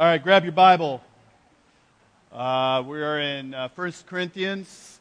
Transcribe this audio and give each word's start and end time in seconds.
All 0.00 0.06
right, 0.06 0.22
grab 0.22 0.44
your 0.44 0.52
Bible. 0.52 1.02
Uh, 2.32 2.82
we 2.86 3.02
are 3.02 3.20
in 3.20 3.52
uh, 3.52 3.68
1 3.74 3.92
Corinthians. 4.06 4.98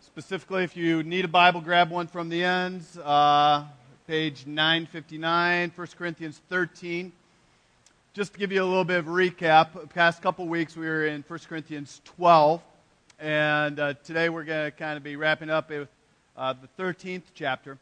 Specifically, 0.00 0.64
if 0.64 0.76
you 0.76 1.02
need 1.02 1.24
a 1.24 1.28
Bible, 1.28 1.62
grab 1.62 1.88
one 1.88 2.08
from 2.08 2.28
the 2.28 2.44
ends. 2.44 2.98
Uh, 2.98 3.64
page 4.06 4.44
959, 4.46 5.72
1 5.74 5.88
Corinthians 5.96 6.42
13. 6.50 7.10
Just 8.12 8.34
to 8.34 8.38
give 8.38 8.52
you 8.52 8.62
a 8.62 8.66
little 8.66 8.84
bit 8.84 8.98
of 8.98 9.06
recap, 9.06 9.80
the 9.80 9.86
past 9.86 10.20
couple 10.20 10.46
weeks 10.46 10.76
we 10.76 10.84
were 10.84 11.06
in 11.06 11.24
1 11.26 11.38
Corinthians 11.48 12.02
12. 12.04 12.60
And 13.18 13.80
uh, 13.80 13.94
today 14.04 14.28
we're 14.28 14.44
going 14.44 14.70
to 14.70 14.76
kind 14.76 14.98
of 14.98 15.02
be 15.02 15.16
wrapping 15.16 15.48
up 15.48 15.70
with 15.70 15.88
uh, 16.36 16.52
the 16.52 16.82
13th 16.82 17.22
chapter. 17.32 17.78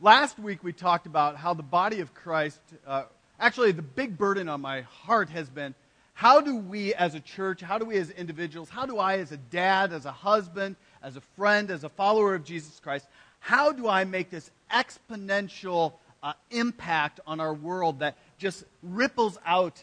Last 0.00 0.36
week 0.40 0.64
we 0.64 0.72
talked 0.72 1.06
about 1.06 1.36
how 1.36 1.54
the 1.54 1.62
body 1.62 2.00
of 2.00 2.12
Christ 2.12 2.58
uh, 2.88 3.04
actually, 3.38 3.72
the 3.72 3.82
big 3.82 4.16
burden 4.16 4.48
on 4.48 4.60
my 4.60 4.82
heart 4.82 5.30
has 5.30 5.48
been 5.48 5.74
how 6.14 6.40
do 6.40 6.56
we 6.56 6.94
as 6.94 7.14
a 7.14 7.20
church, 7.20 7.60
how 7.60 7.78
do 7.78 7.84
we 7.84 7.96
as 7.96 8.10
individuals, 8.10 8.68
how 8.68 8.86
do 8.86 8.98
I 8.98 9.18
as 9.18 9.32
a 9.32 9.36
dad, 9.36 9.92
as 9.92 10.04
a 10.04 10.12
husband, 10.12 10.76
as 11.02 11.16
a 11.16 11.20
friend, 11.20 11.70
as 11.70 11.84
a 11.84 11.88
follower 11.88 12.34
of 12.34 12.44
Jesus 12.44 12.78
Christ, 12.80 13.06
how 13.40 13.72
do 13.72 13.88
I 13.88 14.04
make 14.04 14.30
this 14.30 14.50
exponential 14.70 15.94
uh, 16.22 16.34
impact 16.50 17.20
on 17.26 17.40
our 17.40 17.52
world 17.52 17.98
that 18.00 18.16
just 18.38 18.64
ripples 18.82 19.38
out 19.44 19.82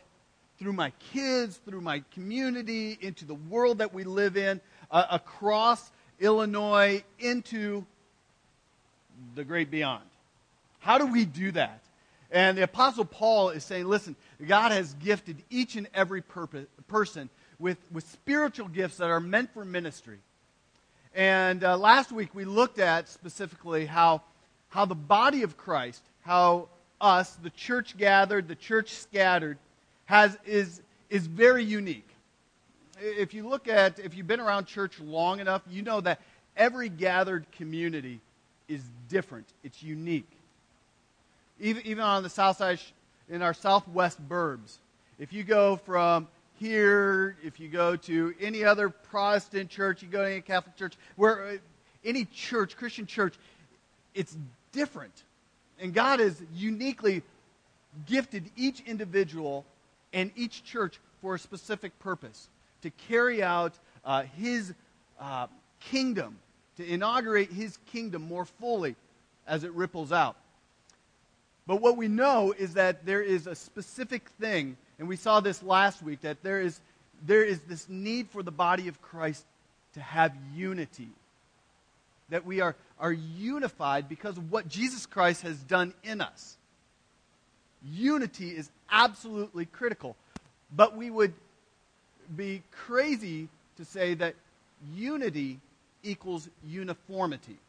through 0.59 0.73
my 0.73 0.91
kids, 1.12 1.57
through 1.66 1.81
my 1.81 2.04
community, 2.13 2.98
into 3.02 3.26
the 3.26 3.35
world 3.35 3.79
that 3.79 3.93
we 3.93 4.04
live 4.04 4.38
in, 4.38 4.62
uh, 4.91 5.05
across 5.12 5.91
Illinois, 6.20 7.04
into 7.20 7.85
the 9.35 9.43
great 9.43 9.71
beyond? 9.71 10.04
How 10.79 10.98
do 10.98 11.05
we 11.07 11.26
do 11.26 11.52
that? 11.52 11.81
And 12.32 12.58
the 12.58 12.64
Apostle 12.64 13.06
Paul 13.06 13.50
is 13.50 13.64
saying, 13.64 13.88
listen, 13.88 14.16
God 14.46 14.72
has 14.72 14.94
gifted 14.96 15.42
each 15.50 15.76
and 15.76 15.88
every 15.94 16.22
purpose, 16.22 16.68
person 16.88 17.30
with, 17.58 17.77
with 17.91 18.08
spiritual 18.08 18.68
gifts 18.68 18.98
that 18.98 19.10
are 19.10 19.20
meant 19.20 19.52
for 19.54 19.66
ministry. 19.66 20.20
And 21.16 21.63
uh, 21.63 21.77
last 21.77 22.12
week 22.12 22.36
we 22.36 22.46
looked 22.46 22.77
at 22.77 23.10
specifically 23.10 23.88
how, 23.88 24.21
how 24.70 24.86
the 24.86 24.96
body 24.96 25.41
of 25.41 25.58
Christ, 25.58 26.04
how 26.21 26.70
us, 27.02 27.32
the 27.41 27.49
church 27.49 27.98
gathered, 27.98 28.48
the 28.48 28.55
church 28.55 28.93
scattered, 28.93 29.58
has, 30.05 30.38
is, 30.46 30.82
is 31.10 31.26
very 31.26 31.64
unique. 31.64 32.08
If 33.02 33.34
you 33.34 33.48
look 33.48 33.68
at, 33.68 33.98
if 33.98 34.16
you've 34.16 34.27
been 34.27 34.40
around 34.40 34.66
church 34.66 34.99
long 34.99 35.40
enough, 35.40 35.64
you 35.68 35.82
know 35.82 36.02
that 36.02 36.21
every 36.55 36.90
gathered 36.90 37.52
community 37.54 38.20
is 38.68 38.84
different, 39.08 39.48
it's 39.64 39.82
unique 39.82 40.30
even, 41.60 41.85
even 41.85 42.04
on 42.04 42.24
the 42.24 42.29
south 42.29 42.57
side, 42.57 42.79
in 43.29 43.41
our 43.41 43.54
southwest 43.54 44.20
burbs. 44.27 44.77
If 45.20 45.34
you 45.34 45.43
go 45.43 45.76
from 45.76 46.27
here, 46.60 47.38
if 47.43 47.60
you 47.60 47.70
go 47.70 47.96
to 47.96 48.34
any 48.40 48.63
other 48.63 48.90
Protestant 48.90 49.70
church, 49.70 50.02
you 50.02 50.07
go 50.07 50.24
to 50.24 50.32
any 50.32 50.41
Catholic 50.41 50.76
church, 50.76 50.96
where 51.15 51.46
uh, 51.46 51.57
any 52.04 52.26
church, 52.26 52.76
Christian 52.76 53.05
church, 53.05 53.35
it's 54.13 54.35
different. 54.71 55.24
And 55.80 55.93
God 55.93 56.20
has 56.20 56.41
uniquely 56.54 57.21
gifted 58.05 58.49
each 58.55 58.82
individual 58.82 59.65
and 60.13 60.32
each 60.35 60.63
church 60.63 60.99
for 61.21 61.35
a 61.35 61.40
specific 61.40 61.98
purpose 61.99 62.49
to 62.82 62.90
carry 62.90 63.43
out 63.43 63.74
uh, 64.03 64.24
His 64.38 64.74
uh, 65.19 65.47
kingdom, 65.80 66.40
to 66.78 66.85
inaugurate 66.85 67.52
His 67.52 67.78
kingdom 67.91 68.22
more 68.22 68.46
fully 68.46 68.96
as 69.47 69.63
it 69.63 69.72
ripples 69.74 70.12
out. 70.12 70.35
But 71.69 71.81
what 71.81 71.97
we 71.97 72.07
know 72.07 72.51
is 72.57 72.73
that 72.73 73.06
there 73.06 73.22
is 73.22 73.45
a 73.45 73.53
specific 73.53 74.28
thing, 74.41 74.75
and 74.97 75.07
we 75.07 75.16
saw 75.16 75.39
this 75.39 75.62
last 75.62 76.01
week, 76.01 76.22
that 76.22 76.41
there 76.41 76.59
is, 76.59 76.81
there 77.23 77.44
is 77.44 77.59
this 77.59 77.88
need 77.88 78.28
for 78.29 78.41
the 78.41 78.50
body 78.50 78.88
of 78.88 79.00
Christ 79.03 79.45
to 79.94 80.00
have 80.01 80.34
unity. 80.56 81.09
That 82.29 82.44
we 82.44 82.59
are, 82.59 82.75
are 83.00 83.12
unified 83.12 84.09
because 84.09 84.35
of 84.35 84.52
what 84.52 84.68
Jesus 84.68 85.06
Christ 85.06 85.44
has 85.44 85.58
done 85.59 85.94
in 86.03 86.22
us. 86.22 86.58
Unity 87.88 88.50
is 88.50 88.72
absolutely 88.91 89.66
critical. 89.68 90.16
But 90.75 90.97
we 90.97 91.12
would 91.12 91.35
be 92.35 92.63
crazy 92.72 93.47
to 93.78 93.85
say 93.85 94.16
that 94.16 94.34
unity 94.96 95.59
equals 96.02 96.50
uniformity 96.66 97.59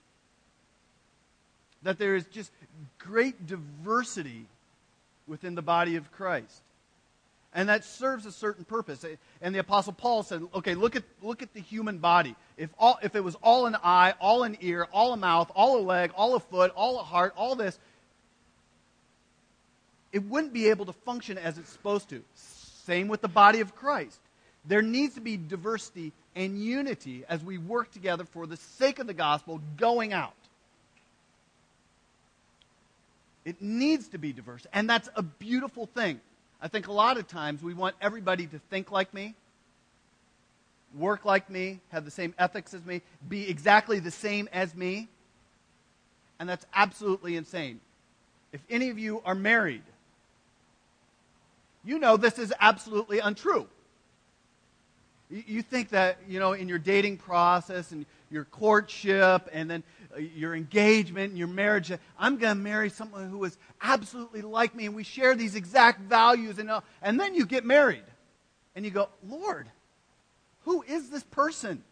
that 1.83 1.99
there 1.99 2.15
is 2.15 2.25
just 2.27 2.51
great 2.99 3.47
diversity 3.47 4.47
within 5.27 5.55
the 5.55 5.63
body 5.63 5.97
of 5.97 6.11
Christ. 6.13 6.63
And 7.53 7.69
that 7.69 7.85
serves 7.85 8.27
a 8.27 8.33
certain 8.33 8.65
purpose. 8.65 9.05
And 9.43 9.55
the 9.55 9.59
Apostle 9.59 9.93
Paul 9.93 10.23
said, 10.23 10.43
okay, 10.55 10.75
look 10.75 10.95
at, 10.95 11.03
look 11.21 11.43
at 11.43 11.53
the 11.53 11.61
human 11.61 11.99
body. 11.99 12.37
If, 12.57 12.71
all, 12.79 12.99
if 13.03 13.17
it 13.17 13.25
was 13.25 13.35
all 13.43 13.67
an 13.67 13.77
eye, 13.83 14.15
all 14.21 14.45
an 14.45 14.57
ear, 14.61 14.87
all 14.93 15.13
a 15.13 15.17
mouth, 15.17 15.51
all 15.57 15.81
a 15.81 15.83
leg, 15.83 16.13
all 16.15 16.37
a 16.37 16.41
foot, 16.41 16.73
all 16.77 17.01
a 17.01 17.03
heart, 17.03 17.33
all 17.37 17.57
this, 17.57 17.79
it 20.13 20.25
wouldn't 20.25 20.53
be 20.53 20.69
able 20.71 20.87
to 20.87 20.93
function 20.93 21.39
as 21.39 21.59
it's 21.59 21.71
supposed 21.71 22.09
to. 22.11 22.23
Same 22.35 23.09
with 23.09 23.21
the 23.21 23.29
body 23.29 23.61
of 23.61 23.75
Christ. 23.75 24.19
There 24.65 24.83
needs 24.83 25.15
to 25.15 25.21
be 25.21 25.37
diversity 25.37 26.13
and 26.37 26.63
unity 26.63 27.25
as 27.29 27.43
we 27.43 27.59
work 27.59 27.91
together 27.91 28.25
for 28.25 28.47
the 28.47 28.57
sake 28.57 28.99
of 28.99 29.07
the 29.07 29.15
gospel 29.15 29.61
going 29.77 30.13
out. 30.13 30.35
It 33.45 33.63
needs 33.63 34.09
to 34.09 34.19
be 34.19 34.33
diverse. 34.33 34.67
And 34.73 34.89
that's 34.89 35.09
a 35.17 35.23
beautiful 35.23 35.87
thing. 35.87 36.21
I 36.61 36.69
think 36.69 36.89
a 36.89 36.93
lot 36.93 37.17
of 37.17 37.27
times 37.27 37.63
we 37.63 37.75
want 37.75 37.97
everybody 38.01 38.47
to 38.47 38.59
think 38.71 38.91
like 38.91 39.15
me, 39.15 39.35
work 40.95 41.25
like 41.25 41.49
me, 41.49 41.81
have 41.91 42.05
the 42.05 42.11
same 42.11 42.35
ethics 42.39 42.75
as 42.75 42.85
me, 42.85 43.01
be 43.29 43.49
exactly 43.49 43.99
the 43.99 44.11
same 44.11 44.49
as 44.53 44.75
me. 44.75 45.09
And 46.39 46.49
that's 46.49 46.67
absolutely 46.75 47.37
insane. 47.37 47.81
If 48.53 48.61
any 48.69 48.91
of 48.91 48.99
you 48.99 49.23
are 49.25 49.35
married, 49.35 49.83
you 51.85 51.99
know 51.99 52.17
this 52.17 52.39
is 52.39 52.53
absolutely 52.61 53.21
untrue. 53.21 53.67
You 55.31 55.63
think 55.63 55.91
that, 55.91 56.19
you 56.29 56.41
know, 56.41 56.53
in 56.53 56.69
your 56.69 56.79
dating 56.79 57.19
process 57.19 57.93
and 57.93 58.05
your 58.31 58.45
courtship 58.45 59.49
and 59.53 59.71
then 59.71 59.83
your 60.19 60.55
engagement 60.55 61.31
and 61.31 61.39
your 61.39 61.49
marriage, 61.49 61.93
I'm 62.19 62.37
going 62.37 62.57
to 62.57 62.63
marry 62.63 62.91
someone 62.91 63.29
who 63.31 63.45
is 63.45 63.57
absolutely 63.81 64.43
like 64.43 64.75
me 64.75 64.87
and 64.87 64.95
we 64.95 65.05
share 65.05 65.35
these 65.35 65.55
exact 65.55 66.01
values. 66.01 66.59
And, 66.59 66.71
uh, 66.71 66.81
and 67.03 67.19
then 67.19 67.35
you 67.35 67.47
get 67.47 67.65
married 67.65 68.05
and 68.75 68.85
you 68.85 68.91
go, 68.91 69.09
Lord, 69.29 69.69
who 70.65 70.83
is 70.83 71.11
this 71.11 71.23
person? 71.25 71.83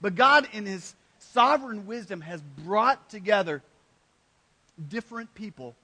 But 0.00 0.14
God, 0.14 0.48
in 0.52 0.66
His 0.66 0.94
sovereign 1.18 1.86
wisdom, 1.86 2.20
has 2.20 2.42
brought 2.64 3.08
together 3.08 3.62
different 4.88 5.34
people 5.34 5.74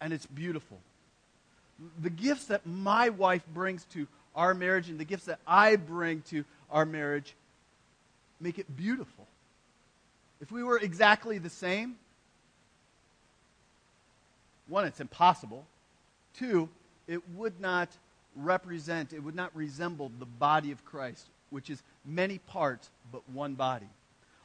and 0.00 0.12
it's 0.12 0.26
beautiful. 0.26 0.78
The 2.00 2.10
gifts 2.10 2.46
that 2.46 2.66
my 2.66 3.08
wife 3.08 3.46
brings 3.52 3.84
to 3.92 4.06
our 4.34 4.54
marriage 4.54 4.88
and 4.88 4.98
the 4.98 5.04
gifts 5.04 5.26
that 5.26 5.40
I 5.46 5.76
bring 5.76 6.22
to 6.22 6.44
our 6.70 6.84
marriage 6.84 7.34
make 8.40 8.58
it 8.58 8.76
beautiful. 8.76 9.17
If 10.40 10.52
we 10.52 10.62
were 10.62 10.78
exactly 10.78 11.38
the 11.38 11.50
same, 11.50 11.96
one, 14.68 14.84
it's 14.84 15.00
impossible. 15.00 15.64
Two, 16.38 16.68
it 17.06 17.26
would 17.30 17.60
not 17.60 17.88
represent, 18.36 19.12
it 19.12 19.22
would 19.22 19.34
not 19.34 19.54
resemble 19.56 20.12
the 20.18 20.26
body 20.26 20.70
of 20.70 20.84
Christ, 20.84 21.26
which 21.50 21.70
is 21.70 21.82
many 22.04 22.38
parts 22.38 22.90
but 23.10 23.28
one 23.30 23.54
body. 23.54 23.88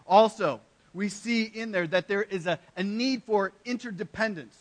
Also, 0.08 0.59
we 0.94 1.09
see 1.09 1.44
in 1.44 1.72
there 1.72 1.88
that 1.88 2.08
there 2.08 2.24
is 2.24 2.48
a, 2.48 2.60
a 2.75 2.84
need 2.84 3.24
for 3.24 3.52
interdependence. 3.66 4.58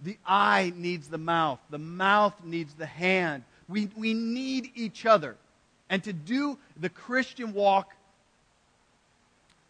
The 0.00 0.16
eye 0.26 0.72
needs 0.76 1.08
the 1.08 1.18
mouth, 1.18 1.60
the 1.70 1.78
mouth 1.78 2.34
needs 2.44 2.74
the 2.74 2.86
hand. 2.86 3.44
We, 3.68 3.90
we 3.96 4.14
need 4.14 4.70
each 4.74 5.06
other. 5.06 5.36
And 5.90 6.02
to 6.04 6.12
do 6.12 6.58
the 6.78 6.88
Christian 6.88 7.52
walk 7.52 7.92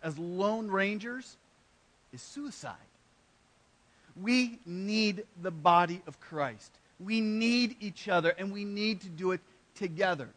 as 0.08 0.18
lone 0.18 0.68
rangers 0.68 1.36
is 2.12 2.22
suicide. 2.22 2.74
We 4.20 4.58
need 4.64 5.24
the 5.42 5.50
body 5.50 6.00
of 6.06 6.18
Christ. 6.18 6.72
We 6.98 7.20
need 7.20 7.76
each 7.78 8.08
other, 8.08 8.30
and 8.30 8.50
we 8.50 8.64
need 8.64 9.02
to 9.02 9.08
do 9.08 9.32
it 9.32 9.40
together. 9.74 10.30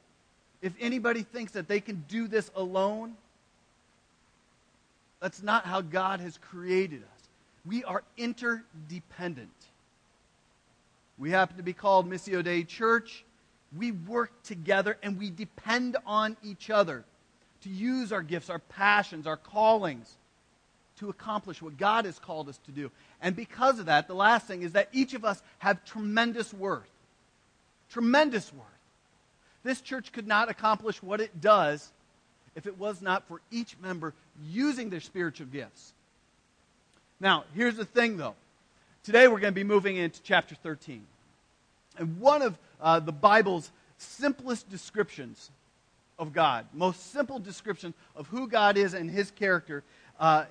If 0.62 0.74
anybody 0.80 1.24
thinks 1.24 1.54
that 1.54 1.70
they 1.70 1.80
can 1.80 2.04
do 2.10 2.28
this 2.28 2.52
alone, 2.56 3.16
that's 5.22 5.42
not 5.42 5.66
how 5.66 5.82
God 5.82 6.20
has 6.20 6.38
created 6.38 7.02
us. 7.02 7.30
We 7.66 7.84
are 7.86 8.04
interdependent. 8.18 9.50
We 11.18 11.32
happen 11.32 11.58
to 11.58 11.64
be 11.64 11.74
called 11.74 12.10
Missio 12.10 12.44
Dei 12.44 12.64
Church 12.64 13.24
we 13.76 13.92
work 13.92 14.32
together 14.44 14.98
and 15.02 15.18
we 15.18 15.30
depend 15.30 15.98
on 16.06 16.36
each 16.44 16.70
other 16.70 17.06
to 17.62 17.70
use 17.70 18.12
our 18.12 18.22
gifts, 18.22 18.50
our 18.50 18.60
passions, 18.60 19.28
our 19.28 19.38
callings 19.38 20.16
to 20.98 21.10
accomplish 21.10 21.62
what 21.62 21.78
God 21.78 22.06
has 22.06 22.20
called 22.20 22.50
us 22.50 22.60
to 22.66 22.72
do. 22.72 22.92
And 23.22 23.36
because 23.36 23.80
of 23.80 23.88
that, 23.88 24.08
the 24.08 24.16
last 24.16 24.46
thing 24.46 24.62
is 24.62 24.74
that 24.74 24.90
each 24.92 25.14
of 25.14 25.26
us 25.26 25.42
have 25.60 25.84
tremendous 25.86 26.54
worth. 26.54 26.90
Tremendous 27.90 28.54
worth. 28.54 28.66
This 29.64 29.82
church 29.82 30.12
could 30.12 30.28
not 30.28 30.50
accomplish 30.50 31.02
what 31.02 31.22
it 31.22 31.42
does 31.42 31.92
if 32.56 32.68
it 32.68 32.78
was 32.78 33.02
not 33.02 33.28
for 33.28 33.42
each 33.52 33.76
member 33.82 34.14
using 34.44 34.90
their 34.90 35.00
spiritual 35.00 35.48
gifts. 35.48 35.94
Now, 37.20 37.46
here's 37.54 37.78
the 37.78 37.86
thing 37.86 38.18
though. 38.18 38.36
Today 39.04 39.28
we're 39.28 39.40
going 39.40 39.54
to 39.54 39.60
be 39.60 39.64
moving 39.64 39.98
into 39.98 40.22
chapter 40.22 40.56
13. 40.56 41.04
And 41.98 42.20
one 42.20 42.42
of 42.42 42.58
uh, 42.80 43.00
the 43.00 43.12
Bible's 43.12 43.72
simplest 43.98 44.70
descriptions 44.70 45.50
of 46.22 46.34
God, 46.34 46.68
most 46.72 47.12
simple 47.12 47.40
description 47.40 47.96
of 48.16 48.28
who 48.28 48.48
God 48.48 48.78
is 48.78 48.94
and 48.94 49.10
his 49.10 49.32
character, 49.32 49.84
uh, 50.20 50.46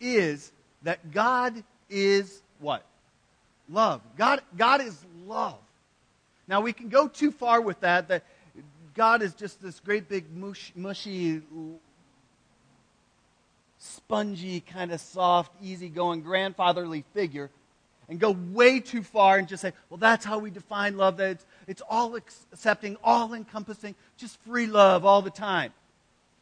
is 0.00 0.52
that 0.82 1.10
God 1.10 1.64
is 1.90 2.40
what? 2.60 2.86
Love. 3.68 4.00
God, 4.16 4.42
God 4.56 4.80
is 4.80 5.04
love. 5.26 5.58
Now, 6.46 6.60
we 6.60 6.72
can 6.72 6.88
go 6.88 7.08
too 7.08 7.32
far 7.32 7.60
with 7.60 7.80
that, 7.80 8.06
that 8.08 8.22
God 8.94 9.22
is 9.22 9.34
just 9.34 9.60
this 9.60 9.80
great 9.80 10.08
big 10.08 10.32
mush, 10.32 10.72
mushy, 10.76 11.42
spongy, 13.78 14.60
kind 14.60 14.92
of 14.92 15.00
soft, 15.00 15.50
easygoing, 15.60 16.20
grandfatherly 16.20 17.04
figure 17.12 17.50
and 18.08 18.20
go 18.20 18.32
way 18.52 18.80
too 18.80 19.02
far 19.02 19.38
and 19.38 19.48
just 19.48 19.62
say, 19.62 19.72
well, 19.88 19.98
that's 19.98 20.24
how 20.24 20.38
we 20.38 20.50
define 20.50 20.96
love, 20.96 21.16
that 21.16 21.30
it's, 21.30 21.46
it's 21.66 21.82
all 21.88 22.16
accepting, 22.16 22.96
all 23.02 23.34
encompassing, 23.34 23.94
just 24.16 24.38
free 24.42 24.66
love 24.66 25.04
all 25.04 25.22
the 25.22 25.30
time. 25.30 25.72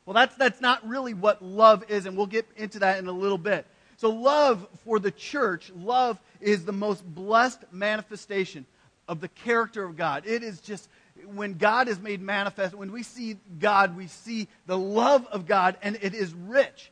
Well, 0.04 0.14
that's, 0.14 0.34
that's 0.36 0.60
not 0.60 0.86
really 0.86 1.14
what 1.14 1.42
love 1.42 1.84
is, 1.88 2.06
and 2.06 2.16
we'll 2.16 2.26
get 2.26 2.46
into 2.56 2.80
that 2.80 2.98
in 2.98 3.06
a 3.06 3.12
little 3.12 3.38
bit. 3.38 3.66
So, 3.98 4.10
love 4.10 4.66
for 4.84 4.98
the 4.98 5.12
church, 5.12 5.70
love 5.76 6.18
is 6.40 6.64
the 6.64 6.72
most 6.72 7.04
blessed 7.04 7.60
manifestation 7.70 8.66
of 9.06 9.20
the 9.20 9.28
character 9.28 9.84
of 9.84 9.96
God. 9.96 10.24
It 10.26 10.42
is 10.42 10.60
just, 10.60 10.88
when 11.34 11.54
God 11.54 11.86
is 11.86 12.00
made 12.00 12.20
manifest, 12.20 12.74
when 12.74 12.90
we 12.90 13.04
see 13.04 13.36
God, 13.60 13.96
we 13.96 14.08
see 14.08 14.48
the 14.66 14.78
love 14.78 15.26
of 15.26 15.46
God, 15.46 15.76
and 15.82 15.96
it 16.02 16.14
is 16.14 16.34
rich. 16.34 16.90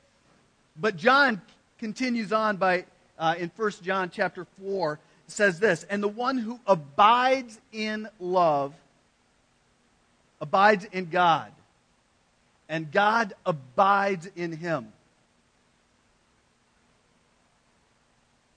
But 0.77 0.97
John 0.97 1.43
continues 1.79 2.33
on 2.33 2.59
by, 2.59 2.85
uh, 3.21 3.35
in 3.39 3.53
1 3.55 3.71
John 3.83 4.11
chapter 4.11 4.47
4, 4.61 4.99
says 5.29 5.61
this, 5.61 5.85
and 5.85 6.03
the 6.03 6.09
one 6.09 6.39
who 6.39 6.59
abides 6.67 7.61
in 7.73 8.09
love 8.19 8.75
abides 10.41 10.87
in 10.91 11.11
God, 11.11 11.53
and 12.69 12.91
God 12.91 13.35
abides 13.45 14.29
in 14.35 14.53
him. 14.53 14.93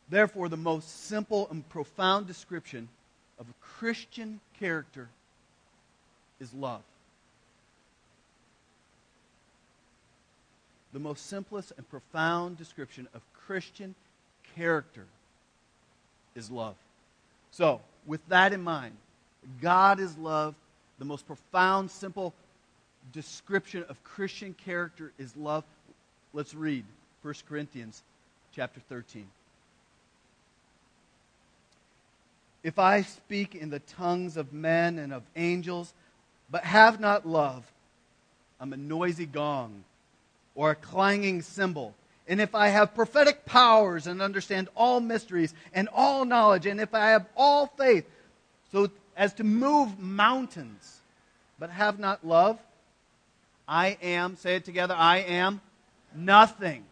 Therefore, 0.10 0.48
the 0.48 0.58
most 0.58 1.08
simple 1.08 1.48
and 1.52 1.68
profound 1.70 2.28
description 2.28 2.88
of 3.40 3.48
a 3.50 3.54
Christian 3.62 4.40
character 4.60 5.10
is 6.40 6.54
love. 6.54 6.82
The 10.94 11.00
most 11.00 11.26
simplest 11.26 11.74
and 11.76 11.90
profound 11.90 12.58
description 12.58 13.08
of 13.14 13.22
Christian 13.48 13.96
character 14.56 15.06
is 16.36 16.50
love. 16.50 16.76
So, 17.52 17.82
with 18.06 18.26
that 18.30 18.54
in 18.54 18.62
mind, 18.62 18.96
God 19.62 20.00
is 20.00 20.18
love. 20.18 20.56
The 21.00 21.06
most 21.06 21.28
profound, 21.28 21.92
simple 21.92 22.34
description 23.12 23.86
of 23.90 24.04
Christian 24.04 24.54
character 24.54 25.12
is 25.18 25.36
love. 25.36 25.64
Let's 26.34 26.54
read 26.54 26.86
1 27.22 27.34
Corinthians 27.48 28.02
chapter 28.56 28.80
13. 28.90 29.28
If 32.64 32.80
I 32.80 33.02
speak 33.02 33.56
in 33.56 33.70
the 33.70 33.80
tongues 33.80 34.38
of 34.38 34.54
men 34.54 34.98
and 34.98 35.14
of 35.14 35.24
angels, 35.36 35.94
but 36.50 36.64
have 36.64 37.00
not 37.00 37.28
love, 37.28 37.64
I'm 38.60 38.72
a 38.72 38.78
noisy 38.78 39.26
gong 39.26 39.84
or 40.56 40.72
a 40.72 40.76
clanging 40.76 41.42
cymbal. 41.42 41.94
And 42.28 42.40
if 42.40 42.56
I 42.56 42.70
have 42.70 42.96
prophetic 42.96 43.46
powers 43.46 44.08
and 44.08 44.22
understand 44.22 44.70
all 44.76 45.00
mysteries 45.00 45.54
and 45.74 45.90
all 45.94 46.24
knowledge, 46.26 46.66
and 46.66 46.80
if 46.80 46.94
I 46.94 47.10
have 47.10 47.26
all 47.36 47.68
faith, 47.68 48.06
so 48.72 48.90
as 49.16 49.34
to 49.34 49.44
move 49.44 50.00
mountains, 50.00 51.02
but 51.60 51.70
have 51.70 52.00
not 52.00 52.26
love, 52.26 52.60
I 53.68 53.98
am, 54.02 54.36
say 54.38 54.56
it 54.56 54.66
together, 54.66 54.96
I 54.98 55.20
am 55.20 55.62
nothing. 56.16 56.86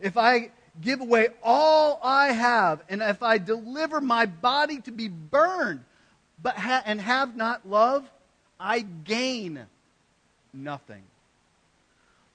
If 0.00 0.16
I 0.16 0.50
give 0.80 1.00
away 1.00 1.28
all 1.42 1.98
I 2.02 2.32
have, 2.32 2.82
and 2.88 3.02
if 3.02 3.22
I 3.22 3.38
deliver 3.38 4.00
my 4.00 4.26
body 4.26 4.80
to 4.82 4.90
be 4.90 5.08
burned, 5.08 5.84
but 6.40 6.54
ha- 6.56 6.82
and 6.84 7.00
have 7.00 7.36
not 7.36 7.68
love, 7.68 8.08
I 8.60 8.80
gain 8.80 9.66
nothing. 10.52 11.02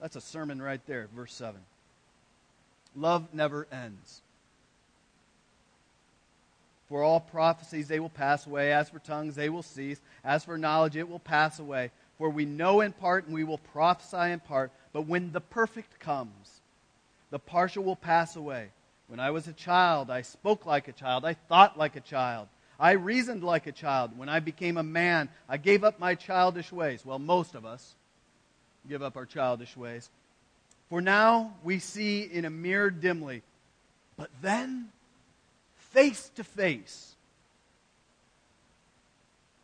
That's 0.00 0.16
a 0.16 0.20
sermon 0.20 0.62
right 0.62 0.80
there, 0.86 1.08
verse 1.14 1.34
7. 1.34 1.60
Love 2.96 3.28
never 3.32 3.66
ends. 3.70 4.22
For 6.88 7.04
all 7.04 7.20
prophecies, 7.20 7.86
they 7.86 8.00
will 8.00 8.08
pass 8.08 8.46
away. 8.46 8.72
As 8.72 8.90
for 8.90 8.98
tongues, 8.98 9.36
they 9.36 9.48
will 9.48 9.62
cease. 9.62 10.00
As 10.24 10.44
for 10.44 10.58
knowledge, 10.58 10.96
it 10.96 11.08
will 11.08 11.20
pass 11.20 11.60
away. 11.60 11.92
For 12.18 12.28
we 12.28 12.44
know 12.44 12.80
in 12.80 12.92
part 12.92 13.26
and 13.26 13.34
we 13.34 13.44
will 13.44 13.58
prophesy 13.58 14.32
in 14.32 14.40
part. 14.40 14.72
But 14.92 15.06
when 15.06 15.30
the 15.30 15.40
perfect 15.40 16.00
comes, 16.00 16.60
the 17.30 17.38
partial 17.38 17.84
will 17.84 17.96
pass 17.96 18.34
away. 18.34 18.70
When 19.06 19.20
I 19.20 19.30
was 19.30 19.46
a 19.46 19.52
child, 19.52 20.10
I 20.10 20.22
spoke 20.22 20.66
like 20.66 20.88
a 20.88 20.92
child. 20.92 21.24
I 21.24 21.34
thought 21.34 21.78
like 21.78 21.94
a 21.94 22.00
child. 22.00 22.48
I 22.78 22.92
reasoned 22.92 23.44
like 23.44 23.66
a 23.66 23.72
child. 23.72 24.18
When 24.18 24.28
I 24.28 24.40
became 24.40 24.76
a 24.76 24.82
man, 24.82 25.28
I 25.48 25.58
gave 25.58 25.84
up 25.84 26.00
my 26.00 26.14
childish 26.14 26.72
ways. 26.72 27.04
Well, 27.04 27.18
most 27.18 27.54
of 27.54 27.64
us 27.64 27.94
give 28.88 29.02
up 29.02 29.16
our 29.16 29.26
childish 29.26 29.76
ways. 29.76 30.08
For 30.88 31.00
now 31.00 31.54
we 31.62 31.78
see 31.78 32.22
in 32.22 32.44
a 32.44 32.50
mirror 32.50 32.90
dimly, 32.90 33.42
but 34.16 34.30
then 34.42 34.88
face 35.76 36.30
to 36.36 36.44
face. 36.44 37.14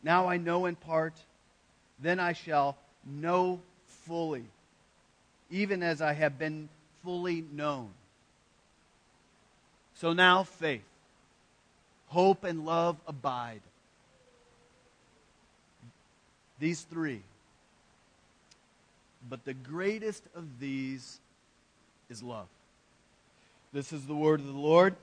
Now 0.03 0.29
I 0.29 0.37
know 0.37 0.67
in 0.67 0.77
part, 0.77 1.15
then 1.99 2.21
I 2.21 2.33
shall 2.33 2.77
know 3.05 3.61
fully, 3.87 4.45
even 5.51 5.83
as 5.83 6.01
I 6.01 6.13
have 6.13 6.39
been 6.39 6.69
fully 7.03 7.45
known. 7.53 7.89
So 9.97 10.13
now 10.13 10.45
faith, 10.45 10.85
hope, 12.09 12.45
and 12.45 12.65
love 12.65 12.97
abide. 13.07 13.63
These 16.59 16.83
three 16.83 17.23
but 19.29 19.45
the 19.45 19.55
greatest 19.55 20.23
of 20.35 20.61
these 20.61 21.19
is 22.09 22.23
love. 22.23 22.47
This 23.73 23.93
is 23.93 24.07
the 24.07 24.15
word 24.15 24.41
of 24.41 24.47
the 24.47 24.53
Lord. 24.53 24.95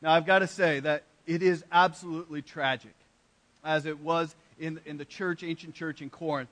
Now, 0.00 0.12
I've 0.12 0.26
got 0.26 0.38
to 0.38 0.46
say 0.46 0.80
that 0.80 1.02
it 1.26 1.42
is 1.42 1.64
absolutely 1.70 2.42
tragic, 2.42 2.94
as 3.64 3.86
it 3.86 4.00
was 4.00 4.34
in, 4.58 4.80
in 4.86 4.96
the 4.96 5.04
church, 5.04 5.42
ancient 5.42 5.74
church 5.74 6.00
in 6.00 6.10
Corinth, 6.10 6.48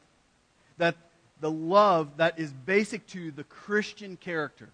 that 0.76 0.96
the 1.40 1.50
love 1.50 2.16
that 2.18 2.38
is 2.38 2.52
basic 2.52 3.06
to 3.08 3.30
the 3.30 3.44
Christian 3.44 4.16
character 4.16 4.68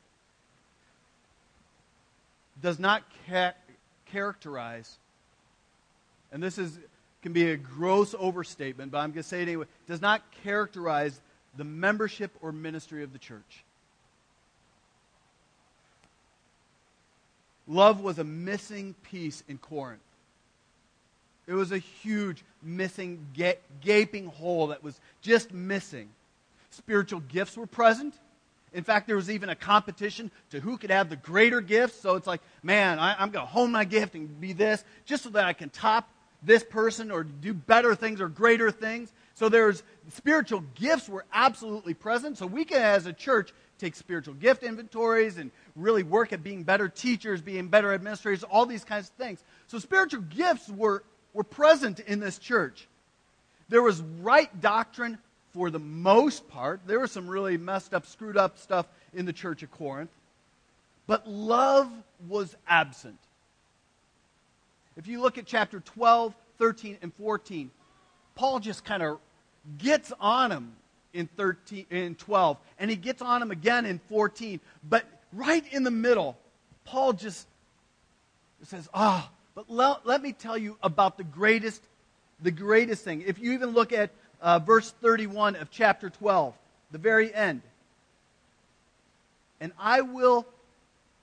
does 2.60 2.78
not 2.78 3.02
ca- 3.28 3.52
characterize, 4.06 4.96
and 6.32 6.42
this 6.42 6.58
is 6.58 6.78
can 7.24 7.32
be 7.32 7.52
a 7.52 7.56
gross 7.56 8.14
overstatement, 8.18 8.92
but 8.92 8.98
I'm 8.98 9.10
going 9.10 9.22
to 9.22 9.28
say 9.28 9.38
it 9.38 9.48
anyway, 9.48 9.64
does 9.88 10.02
not 10.02 10.20
characterize 10.42 11.18
the 11.56 11.64
membership 11.64 12.30
or 12.42 12.52
ministry 12.52 13.02
of 13.02 13.14
the 13.14 13.18
church. 13.18 13.64
Love 17.66 18.02
was 18.02 18.18
a 18.18 18.24
missing 18.24 18.94
piece 19.04 19.42
in 19.48 19.56
Corinth. 19.56 20.02
It 21.46 21.54
was 21.54 21.72
a 21.72 21.78
huge 21.78 22.44
missing, 22.62 23.26
gaping 23.80 24.26
hole 24.26 24.66
that 24.66 24.84
was 24.84 25.00
just 25.22 25.50
missing. 25.50 26.10
spiritual 26.68 27.20
gifts 27.20 27.56
were 27.56 27.66
present. 27.66 28.12
In 28.74 28.84
fact, 28.84 29.06
there 29.06 29.16
was 29.16 29.30
even 29.30 29.48
a 29.48 29.54
competition 29.54 30.30
to 30.50 30.60
who 30.60 30.76
could 30.76 30.90
have 30.90 31.08
the 31.08 31.16
greater 31.16 31.62
gifts. 31.62 31.98
So 31.98 32.16
it's 32.16 32.26
like, 32.26 32.42
man, 32.62 32.98
I, 32.98 33.22
am 33.22 33.30
going 33.30 33.46
to 33.46 33.50
hone 33.50 33.72
my 33.72 33.86
gift 33.86 34.14
and 34.14 34.38
be 34.42 34.52
this 34.52 34.84
just 35.06 35.22
so 35.22 35.30
that 35.30 35.46
I 35.46 35.54
can 35.54 35.70
top 35.70 36.06
this 36.44 36.62
person 36.62 37.10
or 37.10 37.24
do 37.24 37.54
better 37.54 37.94
things 37.94 38.20
or 38.20 38.28
greater 38.28 38.70
things. 38.70 39.12
So 39.34 39.48
there's 39.48 39.82
spiritual 40.12 40.64
gifts 40.74 41.08
were 41.08 41.24
absolutely 41.32 41.94
present. 41.94 42.38
So 42.38 42.46
we 42.46 42.64
can, 42.64 42.80
as 42.80 43.06
a 43.06 43.12
church, 43.12 43.52
take 43.78 43.96
spiritual 43.96 44.34
gift 44.34 44.62
inventories 44.62 45.38
and 45.38 45.50
really 45.74 46.02
work 46.02 46.32
at 46.32 46.42
being 46.42 46.62
better 46.62 46.88
teachers, 46.88 47.40
being 47.40 47.68
better 47.68 47.92
administrators, 47.92 48.44
all 48.44 48.66
these 48.66 48.84
kinds 48.84 49.08
of 49.08 49.14
things. 49.14 49.42
So 49.66 49.78
spiritual 49.78 50.22
gifts 50.22 50.68
were, 50.68 51.02
were 51.32 51.44
present 51.44 52.00
in 52.00 52.20
this 52.20 52.38
church. 52.38 52.86
There 53.68 53.82
was 53.82 54.00
right 54.20 54.60
doctrine 54.60 55.18
for 55.52 55.70
the 55.70 55.78
most 55.78 56.48
part. 56.48 56.80
There 56.86 57.00
was 57.00 57.12
some 57.12 57.28
really 57.28 57.56
messed 57.56 57.94
up, 57.94 58.06
screwed 58.06 58.36
up 58.36 58.58
stuff 58.58 58.86
in 59.12 59.24
the 59.24 59.32
church 59.32 59.62
of 59.62 59.70
Corinth. 59.70 60.10
But 61.06 61.28
love 61.28 61.90
was 62.28 62.56
absent. 62.66 63.18
If 64.96 65.06
you 65.06 65.20
look 65.20 65.38
at 65.38 65.46
chapter 65.46 65.80
12, 65.80 66.34
13, 66.58 66.98
and 67.02 67.12
14, 67.14 67.70
Paul 68.34 68.60
just 68.60 68.84
kind 68.84 69.02
of 69.02 69.18
gets 69.78 70.12
on 70.20 70.52
him 70.52 70.72
in 71.12 71.28
13 71.36 71.86
in 71.90 72.14
12 72.16 72.56
and 72.78 72.90
he 72.90 72.96
gets 72.96 73.22
on 73.22 73.40
him 73.40 73.52
again 73.52 73.86
in 73.86 74.00
14 74.08 74.58
but 74.86 75.04
right 75.32 75.64
in 75.72 75.84
the 75.84 75.90
middle 75.90 76.36
paul 76.84 77.12
just 77.12 77.46
says 78.64 78.88
ah 78.92 79.24
oh, 79.24 79.30
but 79.54 79.70
let, 79.70 80.04
let 80.04 80.20
me 80.20 80.32
tell 80.32 80.58
you 80.58 80.76
about 80.82 81.16
the 81.16 81.22
greatest 81.22 81.80
the 82.42 82.50
greatest 82.50 83.04
thing 83.04 83.22
if 83.22 83.38
you 83.38 83.52
even 83.52 83.70
look 83.70 83.92
at 83.92 84.10
uh, 84.44 84.58
verse 84.58 84.92
31 85.00 85.56
of 85.56 85.70
chapter 85.70 86.10
12, 86.10 86.54
the 86.92 86.98
very 86.98 87.34
end. 87.34 87.62
And 89.58 89.72
I 89.78 90.02
will 90.02 90.46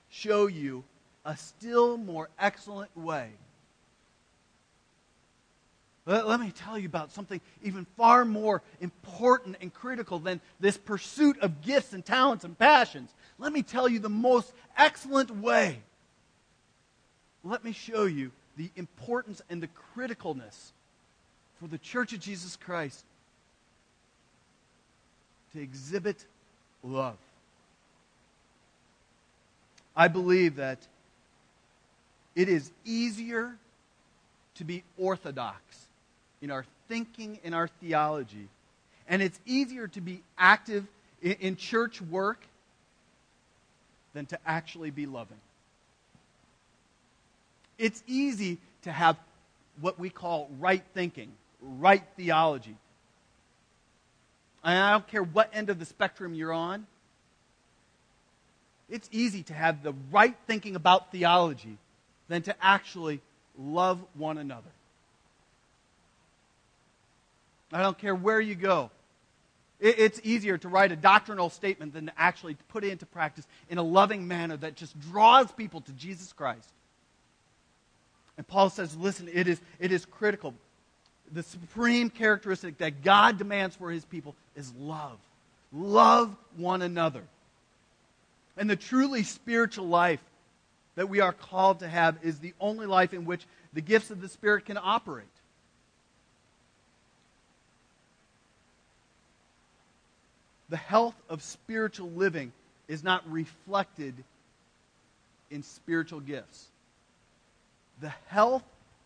show 0.10 0.48
you 0.48 0.84
a 1.24 1.38
still 1.38 1.98
more 1.98 2.30
excellent 2.40 2.96
way. 2.98 3.30
Let, 6.06 6.28
let, 6.28 6.40
me 6.40 6.52
tell 6.52 6.80
you 6.80 6.88
about 6.88 7.12
something 7.12 7.40
even 7.64 7.86
far 7.96 8.26
more 8.26 8.64
important 8.80 9.58
and 9.62 9.72
critical 9.72 10.18
than 10.18 10.42
this 10.60 10.78
pursuit 10.78 11.40
of 11.40 11.62
gifts 11.62 11.94
and 11.94 12.04
talents 12.04 12.44
and 12.44 12.58
passions. 12.58 13.14
Let 13.38 13.54
me 13.54 13.62
tell 13.62 13.88
you 13.88 14.00
the 14.00 14.10
most 14.10 14.52
excellent 14.76 15.30
way. 15.30 15.80
Let 17.44 17.64
me 17.64 17.72
show 17.72 18.06
you 18.06 18.32
the 18.58 18.72
importance 18.76 19.42
and 19.50 19.62
the 19.62 19.70
criticalness 19.96 20.72
for 21.60 21.68
the 21.68 21.78
Church 21.78 22.14
of 22.14 22.20
Jesus 22.20 22.56
Christ 22.56 23.06
to 25.54 25.62
exhibit 25.62 26.26
love. 26.84 27.18
I 29.96 30.08
believe 30.08 30.56
that 30.56 30.80
it 32.36 32.50
is 32.50 32.72
easier 32.86 33.56
to 34.56 34.64
be 34.64 34.84
orthodox 34.98 35.88
in 36.42 36.52
our 36.52 36.66
thinking, 36.88 37.40
in 37.44 37.54
our 37.54 37.68
theology, 37.68 38.48
and 39.08 39.22
it's 39.22 39.40
easier 39.46 39.88
to 39.90 40.02
be 40.02 40.22
active 40.38 40.86
in, 41.22 41.34
in 41.34 41.56
church 41.56 42.02
work 42.02 42.40
than 44.14 44.26
to 44.28 44.40
actually 44.46 44.92
be 44.92 45.06
loving. 45.06 45.40
It's 47.78 48.04
easy 48.08 48.58
to 48.84 48.92
have 48.92 49.18
what 49.80 50.00
we 50.00 50.10
call 50.10 50.50
right 50.60 50.84
thinking, 50.94 51.32
right 51.62 52.04
theology. 52.16 52.76
And 54.64 54.78
I 54.78 54.92
don't 54.92 55.08
care 55.08 55.24
what 55.24 55.50
end 55.54 55.70
of 55.70 55.80
the 55.80 55.86
spectrum 55.86 56.36
you're 56.36 56.54
on. 56.54 56.86
It's 58.90 59.10
easy 59.12 59.44
to 59.44 59.54
have 59.54 59.84
the 59.84 59.94
right 60.12 60.36
thinking 60.48 60.76
about 60.76 61.12
theology 61.12 61.78
than 62.28 62.42
to 62.44 62.56
actually 62.62 63.22
love 63.58 64.00
one 64.14 64.38
another. 64.38 64.70
I 67.72 67.82
don't 67.82 67.98
care 67.98 68.16
where 68.16 68.42
you 68.42 68.56
go. 68.56 68.92
It's 69.80 70.22
easier 70.24 70.60
to 70.60 70.68
write 70.70 70.92
a 70.92 70.96
doctrinal 70.96 71.50
statement 71.50 71.94
than 71.94 72.06
to 72.06 72.14
actually 72.16 72.56
put 72.70 72.84
it 72.84 72.92
into 72.92 73.08
practice 73.08 73.48
in 73.68 73.80
a 73.80 73.84
loving 73.84 74.28
manner 74.28 74.56
that 74.58 74.76
just 74.76 75.00
draws 75.00 75.52
people 75.52 75.82
to 75.82 75.92
Jesus 75.94 76.34
Christ. 76.34 76.70
And 78.38 78.48
Paul 78.48 78.70
says, 78.70 78.96
listen, 78.96 79.28
it 79.34 79.48
is, 79.48 79.60
it 79.80 79.92
is 79.92 80.06
critical 80.06 80.54
the 81.34 81.44
supreme 81.44 82.10
characteristic 82.10 82.78
that 82.80 83.04
God 83.04 83.38
demands 83.38 83.76
for 83.76 83.90
his 83.90 84.06
people 84.06 84.36
is 84.56 84.74
love. 84.78 85.18
Love 85.72 86.36
one 86.58 86.82
another. 86.82 87.24
And 88.58 88.70
the 88.70 88.76
truly 88.76 89.24
spiritual 89.24 89.88
life 89.88 90.20
that 90.96 91.08
we 91.08 91.22
are 91.22 91.32
called 91.32 91.80
to 91.80 91.88
have 91.88 92.18
is 92.22 92.40
the 92.40 92.54
only 92.60 92.86
life 92.86 93.14
in 93.14 93.26
which 93.26 93.46
the 93.74 93.82
gifts 93.82 94.12
of 94.12 94.20
the 94.20 94.28
Spirit 94.28 94.66
can 94.66 94.78
operate. 94.82 95.26
The 100.72 100.78
health 100.78 101.16
of 101.30 101.44
spiritual 101.44 102.10
living 102.12 102.54
is 102.88 103.04
not 103.04 103.30
reflected 103.30 104.16
in 105.50 105.64
spiritual 105.64 106.22
gifts. 106.22 106.66
The 108.00 108.14
health 108.28 108.64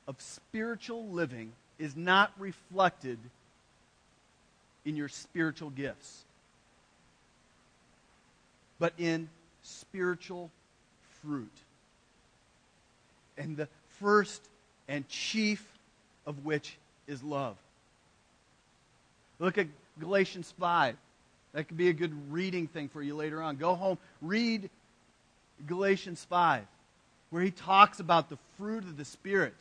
of 0.08 0.22
spiritual 0.22 1.08
living 1.08 1.52
is 1.80 1.96
not 1.96 2.32
reflected 2.38 3.18
in 4.86 4.96
your 4.96 5.10
spiritual 5.10 5.72
gifts, 5.72 6.24
but 8.78 8.94
in 9.00 9.28
spiritual 9.64 10.52
fruit. 11.24 11.52
And 13.40 13.58
the 13.58 13.68
first 14.00 14.44
and 14.88 15.10
chief 15.10 15.66
of 16.28 16.46
which 16.46 16.78
is 17.08 17.24
love. 17.24 17.58
Look 19.40 19.58
at 19.58 19.66
Galatians 20.00 20.54
5. 20.60 20.96
That 21.56 21.70
could 21.70 21.78
be 21.78 21.88
a 21.88 21.94
good 21.94 22.34
reading 22.34 22.68
thing 22.68 22.90
for 22.90 23.02
you 23.02 23.16
later 23.16 23.42
on. 23.42 23.56
Go 23.56 23.76
home, 23.76 23.98
read 24.22 24.70
Galatians 25.66 26.26
5, 26.30 26.66
where 27.30 27.42
he 27.42 27.50
talks 27.50 28.02
about 28.02 28.30
the 28.30 28.38
fruit 28.58 28.84
of 28.84 28.98
the 28.98 29.06
Spirit. 29.06 29.56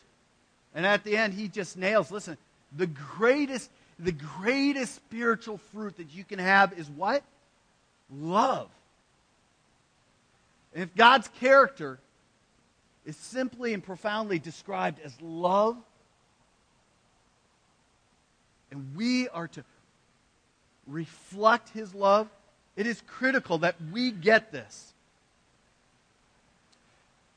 And 0.74 0.84
at 0.84 1.04
the 1.04 1.16
end, 1.16 1.34
he 1.34 1.46
just 1.46 1.78
nails 1.78 2.10
listen, 2.10 2.36
the 2.76 2.88
greatest, 2.88 3.70
the 4.00 4.10
greatest 4.10 4.96
spiritual 4.96 5.58
fruit 5.72 5.96
that 5.98 6.12
you 6.12 6.24
can 6.24 6.40
have 6.40 6.76
is 6.76 6.90
what? 6.90 7.22
Love. 8.12 8.68
If 10.74 10.92
God's 10.96 11.28
character 11.38 12.00
is 13.06 13.16
simply 13.16 13.72
and 13.72 13.84
profoundly 13.84 14.40
described 14.40 14.98
as 15.04 15.14
love, 15.22 15.76
and 18.72 18.96
we 18.96 19.28
are 19.28 19.46
to 19.46 19.62
reflect 20.86 21.70
his 21.70 21.94
love, 21.94 22.28
it 22.76 22.86
is 22.86 23.02
critical 23.06 23.58
that 23.58 23.76
we 23.92 24.10
get 24.10 24.52
this. 24.52 24.92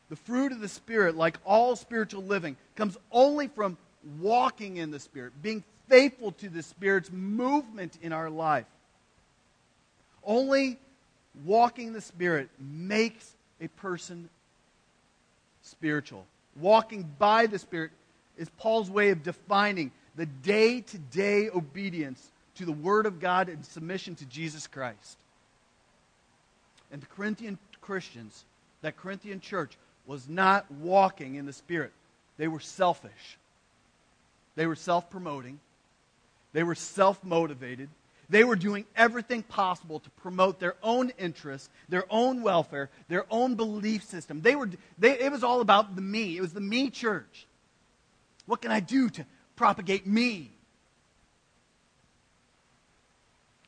The 0.09 0.15
fruit 0.15 0.51
of 0.51 0.61
the 0.61 0.69
Spirit, 0.69 1.15
like 1.15 1.37
all 1.45 1.75
spiritual 1.75 2.23
living, 2.23 2.55
comes 2.75 2.97
only 3.11 3.47
from 3.47 3.77
walking 4.19 4.77
in 4.77 4.91
the 4.91 4.99
Spirit, 4.99 5.33
being 5.41 5.63
faithful 5.89 6.31
to 6.33 6.49
the 6.49 6.63
Spirit's 6.63 7.11
movement 7.11 7.97
in 8.01 8.13
our 8.13 8.29
life. 8.29 8.65
Only 10.23 10.77
walking 11.45 11.87
in 11.87 11.93
the 11.93 12.01
Spirit 12.01 12.49
makes 12.59 13.33
a 13.61 13.67
person 13.67 14.29
spiritual. 15.61 16.25
Walking 16.59 17.09
by 17.19 17.47
the 17.47 17.59
Spirit 17.59 17.91
is 18.37 18.49
Paul's 18.57 18.89
way 18.89 19.09
of 19.09 19.23
defining 19.23 19.91
the 20.15 20.25
day 20.25 20.81
to 20.81 20.97
day 20.97 21.49
obedience 21.49 22.31
to 22.57 22.65
the 22.65 22.71
Word 22.71 23.05
of 23.05 23.19
God 23.19 23.49
and 23.49 23.65
submission 23.65 24.15
to 24.15 24.25
Jesus 24.25 24.67
Christ. 24.67 25.17
And 26.91 27.01
the 27.01 27.07
Corinthian 27.07 27.57
Christians, 27.81 28.45
that 28.81 28.97
Corinthian 28.97 29.39
church, 29.39 29.77
was 30.05 30.27
not 30.29 30.69
walking 30.71 31.35
in 31.35 31.45
the 31.45 31.53
Spirit. 31.53 31.91
They 32.37 32.47
were 32.47 32.59
selfish. 32.59 33.37
They 34.55 34.65
were 34.65 34.75
self 34.75 35.09
promoting. 35.09 35.59
They 36.53 36.63
were 36.63 36.75
self 36.75 37.23
motivated. 37.23 37.89
They 38.29 38.43
were 38.43 38.55
doing 38.55 38.85
everything 38.95 39.41
possible 39.43 39.99
to 39.99 40.09
promote 40.11 40.59
their 40.59 40.75
own 40.83 41.11
interests, 41.17 41.69
their 41.87 42.03
own 42.09 42.41
welfare, 42.41 42.89
their 43.07 43.25
own 43.31 43.55
belief 43.55 44.03
system. 44.03 44.41
They 44.41 44.55
were, 44.55 44.69
they, 44.97 45.17
it 45.17 45.31
was 45.31 45.43
all 45.43 45.61
about 45.61 45.95
the 45.95 46.01
me. 46.01 46.35
It 46.35 46.41
was 46.41 46.51
the 46.51 46.59
me 46.59 46.89
church. 46.89 47.45
What 48.45 48.61
can 48.61 48.71
I 48.71 48.81
do 48.81 49.09
to 49.11 49.25
propagate 49.55 50.05
me? 50.05 50.51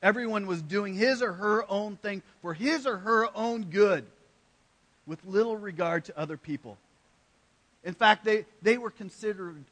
Everyone 0.01 0.48
was 0.48 0.62
doing 0.62 0.94
his 0.94 1.22
or 1.22 1.34
her 1.34 1.70
own 1.70 1.98
thing 1.98 2.22
for 2.41 2.53
his 2.53 2.88
or 2.88 2.98
her 2.98 3.27
own 3.36 3.65
good 3.65 4.06
with 5.06 5.20
little 5.25 5.58
regard 5.58 6.06
to 6.06 6.18
other 6.18 6.38
people. 6.38 6.77
In 7.84 7.94
fact, 7.94 8.24
they, 8.24 8.46
they 8.62 8.77
were 8.77 8.91
considered 8.91 9.63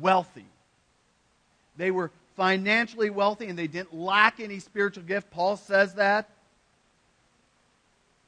wealthy. 0.00 0.46
They 1.76 1.90
were 1.90 2.10
financially 2.36 3.10
wealthy 3.10 3.46
and 3.46 3.58
they 3.58 3.66
didn't 3.66 3.94
lack 3.94 4.38
any 4.38 4.58
spiritual 4.58 5.04
gift. 5.04 5.30
Paul 5.30 5.56
says 5.56 5.94
that. 5.94 6.28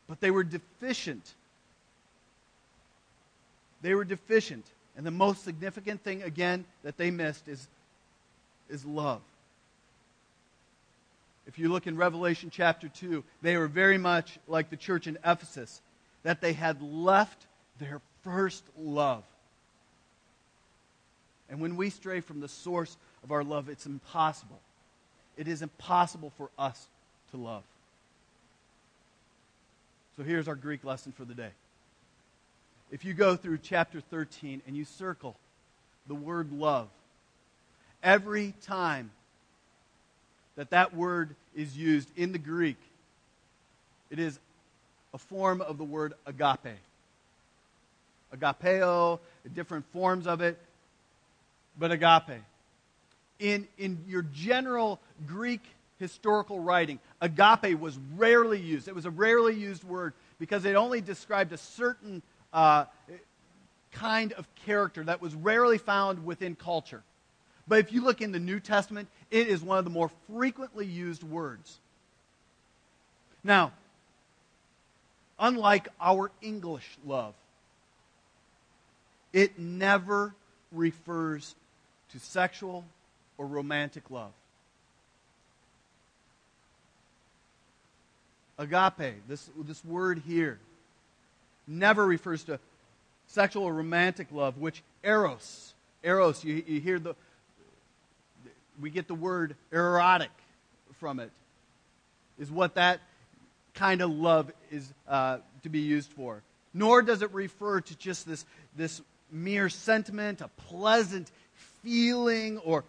But 0.09 0.21
they 0.21 0.31
were 0.31 0.45
deficient. 0.45 1.35
They 3.81 3.95
were 3.95 4.05
deficient. 4.05 4.67
And 4.97 5.07
the 5.07 5.11
most 5.11 5.45
significant 5.45 6.03
thing, 6.03 6.23
again, 6.23 6.65
that 6.83 6.97
they 6.97 7.11
missed 7.11 7.49
is, 7.49 7.69
is 8.69 8.85
love. 8.85 9.21
If 11.47 11.59
you 11.59 11.69
look 11.69 11.87
in 11.87 11.97
Revelation 11.97 12.51
chapter 12.51 12.89
2, 12.89 13.23
they 13.43 13.57
were 13.57 13.69
very 13.69 13.99
much 13.99 14.39
like 14.49 14.71
the 14.71 14.77
church 14.77 15.07
in 15.07 15.19
Ephesus, 15.25 15.81
that 16.23 16.41
they 16.41 16.55
had 16.55 16.81
left 16.81 17.47
their 17.79 18.01
first 18.23 18.65
love. 18.79 19.25
And 21.51 21.61
when 21.61 21.77
we 21.77 21.91
stray 21.91 22.21
from 22.21 22.41
the 22.41 22.49
source 22.49 22.97
of 23.23 23.31
our 23.31 23.45
love, 23.45 23.69
it's 23.69 23.87
impossible. 23.87 24.59
It 25.37 25.49
is 25.49 25.63
impossible 25.63 26.33
for 26.37 26.49
us 26.59 26.87
to 27.31 27.37
love. 27.37 27.63
So 30.17 30.23
here's 30.23 30.49
our 30.49 30.55
Greek 30.55 30.85
lesson 30.85 31.13
for 31.13 31.25
the 31.25 31.35
day. 31.35 31.51
If 32.91 33.05
you 33.05 33.13
go 33.15 33.37
through 33.37 33.59
chapter 33.59 34.01
13 34.01 34.63
and 34.67 34.77
you 34.77 34.85
circle 34.85 35.37
the 36.07 36.15
word 36.15 36.53
love, 36.53 36.89
every 38.03 38.55
time 38.63 39.11
that 40.57 40.71
that 40.71 40.95
word 40.95 41.35
is 41.55 41.77
used 41.77 42.09
in 42.17 42.33
the 42.33 42.39
Greek, 42.39 42.77
it 44.11 44.19
is 44.19 44.39
a 45.13 45.19
form 45.19 45.61
of 45.61 45.79
the 45.79 45.85
word 45.85 46.15
agape. 46.27 46.77
Agapeo, 48.35 49.21
different 49.55 49.85
forms 49.93 50.27
of 50.27 50.41
it, 50.41 50.59
but 51.79 51.93
agape. 51.93 52.41
In, 53.39 53.67
in 53.79 53.99
your 54.09 54.23
general 54.23 55.01
Greek 55.27 55.63
historical 55.99 56.61
writing, 56.61 56.99
agape 57.21 57.79
was 57.79 57.99
rarely 58.17 58.61
used. 58.61 58.89
It 58.89 58.95
was 58.95 59.07
a 59.07 59.11
rarely 59.11 59.55
used 59.55 59.85
word 59.85 60.15
because 60.39 60.65
it 60.65 60.75
only 60.75 61.01
described 61.01 61.53
a 61.53 61.59
certain 61.59 62.23
uh, 62.53 62.87
kind 63.93 64.33
of 64.33 64.47
character 64.67 65.05
that 65.05 65.21
was 65.21 65.35
rarely 65.35 65.79
found 65.79 66.25
within 66.25 66.55
culture. 66.55 67.03
But 67.67 67.79
if 67.79 67.93
you 67.93 68.03
look 68.03 68.21
in 68.21 68.33
the 68.33 68.39
New 68.39 68.61
Testament, 68.61 69.09
it 69.31 69.49
is 69.49 69.63
one 69.63 69.79
of 69.79 69.85
the 69.85 69.91
more 69.91 70.11
frequently 70.31 70.87
used 70.87 71.23
words. 71.23 71.79
Now, 73.43 73.73
unlike 75.39 75.89
our 76.01 76.31
English 76.43 76.99
love, 77.07 77.35
it 79.33 79.59
never 79.59 80.35
refers 80.73 81.55
to 82.13 82.19
sexual 82.19 82.85
or 83.37 83.47
romantic 83.47 84.11
love. 84.11 84.33
Agape, 88.57 89.27
this, 89.27 89.51
this 89.67 89.85
word 89.85 90.23
here, 90.27 90.61
never 91.67 92.07
refers 92.07 92.45
to 92.45 92.61
sexual 93.27 93.65
or 93.65 93.75
romantic 93.75 94.29
love, 94.31 94.59
which 94.59 94.83
eros, 95.03 95.75
eros, 96.05 96.45
you, 96.45 96.63
you 96.67 96.81
hear 96.81 97.01
the, 97.01 97.17
we 98.81 98.91
get 98.91 99.09
the 99.09 99.15
word 99.15 99.57
erotic 99.73 100.31
from 101.01 101.21
it, 101.21 101.31
is 102.39 102.51
what 102.51 102.75
that 102.75 103.01
kind 103.75 104.01
of 104.01 104.11
love 104.11 104.53
is 104.71 104.93
uh, 105.09 105.39
to 105.63 105.69
be 105.69 105.81
used 105.81 106.11
for. 106.13 106.43
Nor 106.73 107.03
does 107.03 107.23
it 107.23 107.33
refer 107.33 107.81
to 107.81 107.97
just 107.99 108.27
this, 108.27 108.45
this 108.77 109.01
mere 109.31 109.69
sentiment, 109.69 110.41
a 110.41 110.49
pleasant 110.69 111.31
feeling 111.83 112.59
or 112.59 112.85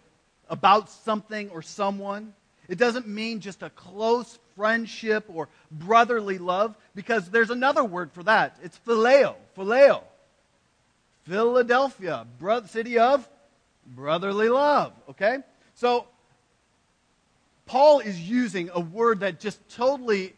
about 0.49 0.89
something 0.89 1.49
or 1.49 1.61
someone. 1.61 2.33
It 2.67 2.77
doesn't 2.77 3.07
mean 3.07 3.41
just 3.41 3.61
a 3.61 3.69
close 3.69 4.39
friendship 4.55 5.25
or 5.27 5.49
brotherly 5.71 6.37
love 6.37 6.75
because 6.95 7.29
there's 7.29 7.51
another 7.51 7.83
word 7.83 8.11
for 8.11 8.23
that. 8.23 8.57
It's 8.63 8.79
phileo. 8.87 9.35
Phileo. 9.57 10.01
Philadelphia, 11.27 12.25
city 12.67 12.99
of 12.99 13.27
brotherly 13.87 14.49
love. 14.49 14.93
Okay? 15.09 15.39
So, 15.75 16.07
Paul 17.65 17.99
is 17.99 18.19
using 18.19 18.69
a 18.73 18.79
word 18.79 19.21
that 19.21 19.39
just 19.39 19.59
totally 19.69 20.33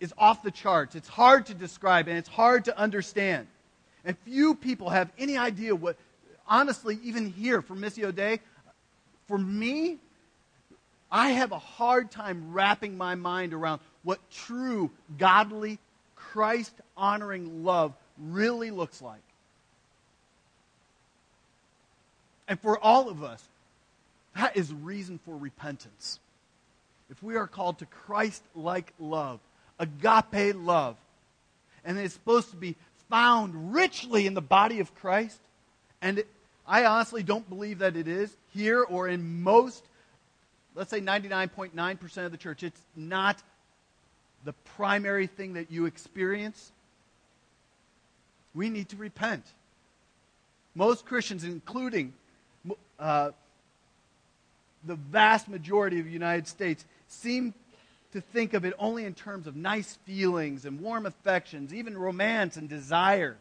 is 0.00 0.12
off 0.16 0.42
the 0.42 0.50
charts. 0.50 0.94
It's 0.94 1.08
hard 1.08 1.46
to 1.46 1.54
describe 1.54 2.08
and 2.08 2.16
it's 2.16 2.28
hard 2.28 2.64
to 2.66 2.78
understand. 2.78 3.46
And 4.04 4.16
few 4.18 4.54
people 4.54 4.90
have 4.90 5.10
any 5.18 5.36
idea 5.36 5.74
what, 5.74 5.96
honestly, 6.46 6.98
even 7.02 7.26
here 7.30 7.60
for 7.60 7.74
Missio 7.74 8.14
Dei, 8.14 8.40
for 9.26 9.36
me, 9.36 9.98
I 11.10 11.30
have 11.30 11.52
a 11.52 11.58
hard 11.58 12.10
time 12.10 12.52
wrapping 12.52 12.96
my 12.96 13.14
mind 13.14 13.52
around 13.52 13.80
what 14.04 14.20
true, 14.30 14.90
godly, 15.18 15.78
Christ 16.14 16.74
honoring 16.96 17.64
love 17.64 17.94
really 18.18 18.70
looks 18.70 19.02
like. 19.02 19.25
And 22.48 22.60
for 22.60 22.78
all 22.78 23.08
of 23.08 23.22
us, 23.22 23.42
that 24.36 24.56
is 24.56 24.72
reason 24.72 25.18
for 25.24 25.36
repentance. 25.36 26.20
If 27.10 27.22
we 27.22 27.36
are 27.36 27.46
called 27.46 27.78
to 27.78 27.86
Christ 27.86 28.42
like 28.54 28.92
love, 28.98 29.40
agape 29.78 30.54
love, 30.56 30.96
and 31.84 31.98
it's 31.98 32.14
supposed 32.14 32.50
to 32.50 32.56
be 32.56 32.76
found 33.08 33.74
richly 33.74 34.26
in 34.26 34.34
the 34.34 34.42
body 34.42 34.80
of 34.80 34.94
Christ, 34.96 35.38
and 36.02 36.18
it, 36.18 36.28
I 36.66 36.84
honestly 36.84 37.22
don't 37.22 37.48
believe 37.48 37.78
that 37.78 37.96
it 37.96 38.08
is 38.08 38.36
here 38.52 38.82
or 38.82 39.08
in 39.08 39.42
most, 39.42 39.84
let's 40.74 40.90
say 40.90 41.00
99.9% 41.00 42.26
of 42.26 42.32
the 42.32 42.38
church. 42.38 42.62
It's 42.62 42.80
not 42.96 43.40
the 44.44 44.52
primary 44.76 45.26
thing 45.26 45.54
that 45.54 45.70
you 45.70 45.86
experience. 45.86 46.72
We 48.54 48.68
need 48.68 48.88
to 48.90 48.96
repent. 48.96 49.44
Most 50.74 51.06
Christians, 51.06 51.44
including 51.44 52.12
uh, 52.98 53.30
the 54.84 54.94
vast 54.94 55.48
majority 55.48 55.98
of 55.98 56.06
the 56.06 56.12
United 56.12 56.46
States, 56.46 56.84
seem 57.08 57.54
to 58.12 58.20
think 58.20 58.54
of 58.54 58.64
it 58.64 58.72
only 58.78 59.04
in 59.04 59.14
terms 59.14 59.46
of 59.46 59.56
nice 59.56 59.98
feelings 60.06 60.64
and 60.64 60.80
warm 60.80 61.06
affections, 61.06 61.74
even 61.74 61.96
romance 61.96 62.56
and 62.56 62.68
desire. 62.68 63.36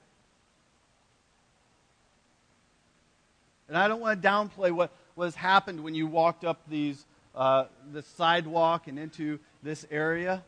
And 3.68 3.78
I 3.78 3.88
don't 3.88 4.00
want 4.00 4.22
to 4.22 4.28
downplay 4.28 4.72
what, 4.72 4.92
what 5.16 5.26
has 5.26 5.36
happened 5.36 5.84
when 5.84 5.96
you 5.96 6.08
walked 6.08 6.44
up 6.44 6.60
these, 6.70 7.04
uh, 7.34 7.66
the 7.94 8.02
sidewalk 8.02 8.88
and 8.88 9.00
into 9.00 9.40
this 9.64 9.86
area. 9.90 10.44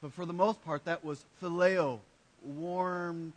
But 0.00 0.12
for 0.12 0.26
the 0.26 0.32
most 0.32 0.64
part, 0.64 0.84
that 0.86 1.04
was 1.04 1.24
phileo, 1.40 2.00
warm. 2.44 3.32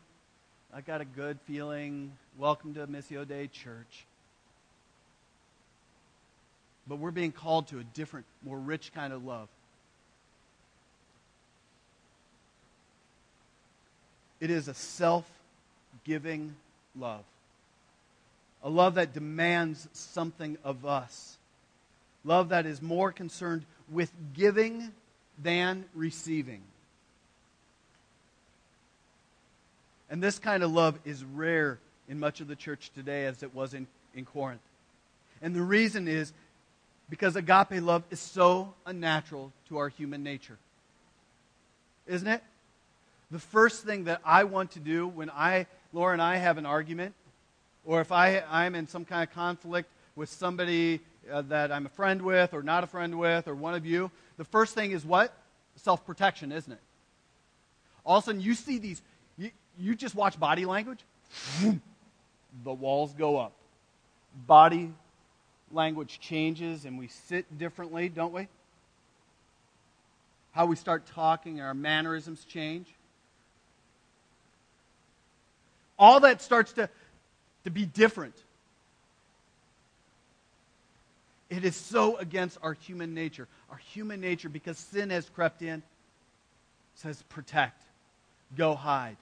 I 0.75 0.81
got 0.81 0.99
a 0.99 1.05
good 1.05 1.39
feeling. 1.47 2.11
Welcome 2.37 2.73
to 2.73 2.85
Missio 2.85 3.25
Dei 3.25 3.47
Church. 3.47 4.05
But 6.85 6.97
we're 6.97 7.11
being 7.11 7.31
called 7.31 7.69
to 7.69 7.79
a 7.79 7.83
different, 7.85 8.25
more 8.43 8.59
rich 8.59 8.91
kind 8.93 9.13
of 9.13 9.23
love. 9.23 9.47
It 14.41 14.49
is 14.49 14.67
a 14.67 14.73
self 14.73 15.23
giving 16.03 16.53
love. 16.99 17.23
A 18.61 18.69
love 18.69 18.95
that 18.95 19.13
demands 19.13 19.87
something 19.93 20.57
of 20.61 20.85
us. 20.85 21.37
Love 22.25 22.49
that 22.49 22.65
is 22.65 22.81
more 22.81 23.13
concerned 23.13 23.63
with 23.89 24.11
giving 24.33 24.91
than 25.41 25.85
receiving. 25.95 26.63
And 30.09 30.21
this 30.21 30.39
kind 30.39 30.63
of 30.63 30.71
love 30.71 30.99
is 31.05 31.23
rare 31.23 31.79
in 32.07 32.19
much 32.19 32.41
of 32.41 32.47
the 32.47 32.55
church 32.55 32.91
today 32.93 33.25
as 33.25 33.43
it 33.43 33.53
was 33.53 33.73
in, 33.73 33.87
in 34.13 34.25
Corinth. 34.25 34.61
And 35.41 35.55
the 35.55 35.61
reason 35.61 36.07
is 36.07 36.31
because 37.09 37.35
agape 37.35 37.81
love 37.81 38.03
is 38.09 38.19
so 38.19 38.73
unnatural 38.85 39.51
to 39.69 39.77
our 39.77 39.89
human 39.89 40.23
nature. 40.23 40.57
Isn't 42.07 42.27
it? 42.27 42.43
The 43.31 43.39
first 43.39 43.83
thing 43.83 44.05
that 44.05 44.21
I 44.23 44.43
want 44.43 44.71
to 44.71 44.79
do 44.79 45.07
when 45.07 45.29
I 45.29 45.65
Laura 45.95 46.11
and 46.11 46.21
I 46.21 46.35
have 46.35 46.57
an 46.57 46.65
argument, 46.65 47.15
or 47.85 48.01
if 48.01 48.11
I, 48.11 48.43
I'm 48.49 48.75
in 48.75 48.85
some 48.85 49.05
kind 49.05 49.27
of 49.27 49.33
conflict 49.33 49.89
with 50.15 50.29
somebody 50.29 50.99
uh, 51.31 51.41
that 51.43 51.71
I'm 51.71 51.85
a 51.85 51.89
friend 51.89 52.21
with 52.21 52.53
or 52.53 52.61
not 52.61 52.83
a 52.83 52.87
friend 52.87 53.17
with, 53.17 53.47
or 53.47 53.55
one 53.55 53.75
of 53.75 53.85
you, 53.85 54.11
the 54.37 54.43
first 54.43 54.75
thing 54.75 54.91
is 54.91 55.05
what? 55.05 55.33
Self 55.77 56.05
protection, 56.05 56.51
isn't 56.51 56.71
it? 56.71 56.79
All 58.05 58.17
of 58.17 58.23
a 58.23 58.25
sudden, 58.25 58.41
you 58.41 58.53
see 58.53 58.77
these, 58.77 59.01
you, 59.79 59.95
just 59.95 60.15
watch 60.15 60.39
body 60.39 60.65
language, 60.65 60.99
the 62.63 62.73
walls 62.73 63.13
go 63.13 63.37
up. 63.37 63.53
Body 64.47 64.93
language 65.71 66.19
changes, 66.19 66.85
and 66.85 66.97
we 66.97 67.07
sit 67.07 67.57
differently, 67.57 68.09
don't 68.09 68.33
we? 68.33 68.47
How 70.51 70.65
we 70.65 70.75
start 70.75 71.05
talking, 71.07 71.61
our 71.61 71.73
mannerisms 71.73 72.45
change. 72.45 72.87
all 75.97 76.19
that 76.21 76.41
starts 76.41 76.73
to, 76.73 76.89
to 77.63 77.69
be 77.69 77.85
different. 77.85 78.35
It 81.49 81.63
is 81.63 81.75
so 81.75 82.17
against 82.17 82.57
our 82.61 82.73
human 82.73 83.13
nature. 83.13 83.47
Our 83.69 83.77
human 83.77 84.19
nature, 84.19 84.49
because 84.49 84.77
sin 84.77 85.09
has 85.09 85.29
crept 85.29 85.61
in, 85.61 85.83
says 86.95 87.21
protect, 87.29 87.81
go 88.57 88.75
hide. 88.75 89.17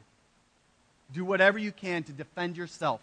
Do 1.14 1.24
whatever 1.24 1.60
you 1.60 1.72
can 1.72 2.04
to 2.04 2.12
defend 2.12 2.58
yourself. 2.58 3.02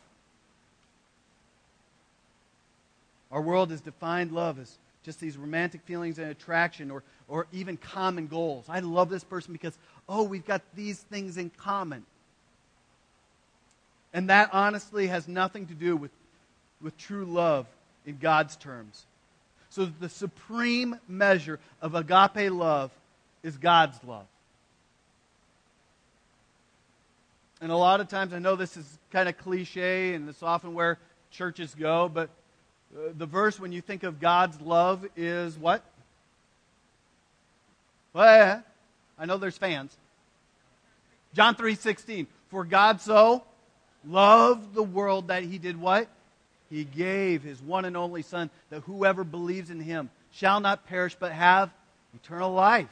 Our 3.31 3.41
world 3.41 3.71
has 3.71 3.81
defined 3.81 4.33
love 4.33 4.59
as 4.59 4.77
just 5.05 5.21
these 5.21 5.37
romantic 5.37 5.83
feelings 5.83 6.19
and 6.19 6.31
attraction 6.31 6.91
or, 6.91 7.03
or 7.29 7.47
even 7.53 7.77
common 7.77 8.27
goals. 8.27 8.65
I 8.69 8.81
love 8.81 9.09
this 9.09 9.25
person 9.25 9.53
because, 9.53 9.77
oh, 10.09 10.25
we've 10.25 10.45
got 10.45 10.63
these 10.75 10.99
things 10.99 11.37
in 11.37 11.51
common. 11.51 12.05
And 14.13 14.29
that 14.29 14.51
honestly 14.53 15.07
has 15.07 15.29
nothing 15.29 15.67
to 15.67 15.75
do 15.75 15.97
with, 15.97 16.11
with 16.83 16.97
true 16.99 17.25
love 17.25 17.67
in 18.05 18.19
God's 18.19 18.57
terms. 18.57 19.07
So 19.71 19.85
the 19.85 20.09
supreme 20.09 20.99
measure 21.09 21.61
of 21.81 21.95
agape 21.95 22.51
love 22.51 22.91
is 23.43 23.57
God's 23.57 23.99
love. 24.05 24.27
And 27.61 27.71
a 27.71 27.77
lot 27.77 28.01
of 28.01 28.09
times, 28.09 28.33
I 28.33 28.39
know 28.39 28.57
this 28.57 28.77
is 28.77 28.99
kind 29.11 29.29
of 29.29 29.37
cliche 29.37 30.15
and 30.15 30.29
it's 30.29 30.43
often 30.43 30.73
where 30.73 30.99
churches 31.31 31.75
go, 31.79 32.09
but 32.09 32.31
uh, 32.95 33.13
the 33.17 33.27
verse 33.27 33.61
when 33.61 33.71
you 33.71 33.81
think 33.81 34.03
of 34.03 34.19
God's 34.19 34.61
love 34.61 35.07
is 35.17 35.57
what? 35.59 35.85
Well, 38.13 38.63
I 39.19 39.27
know 39.27 39.37
there's 39.37 39.59
fans. 39.59 39.97
John 41.35 41.55
3:16. 41.55 42.27
For 42.49 42.65
God 42.65 43.01
so 43.01 43.45
loved 44.05 44.75
the 44.75 44.83
world 44.83 45.29
that 45.29 45.45
he 45.45 45.59
did 45.59 45.81
what? 45.81 46.09
He 46.69 46.85
gave 46.85 47.43
his 47.43 47.63
one 47.63 47.85
and 47.85 47.97
only 47.97 48.23
son 48.23 48.51
that 48.71 48.81
whoever 48.81 49.23
believes 49.23 49.71
in 49.71 49.79
him 49.79 50.11
shall 50.33 50.59
not 50.59 50.87
perish 50.87 51.17
but 51.19 51.31
have 51.31 51.71
eternal 52.15 52.53
life. 52.53 52.89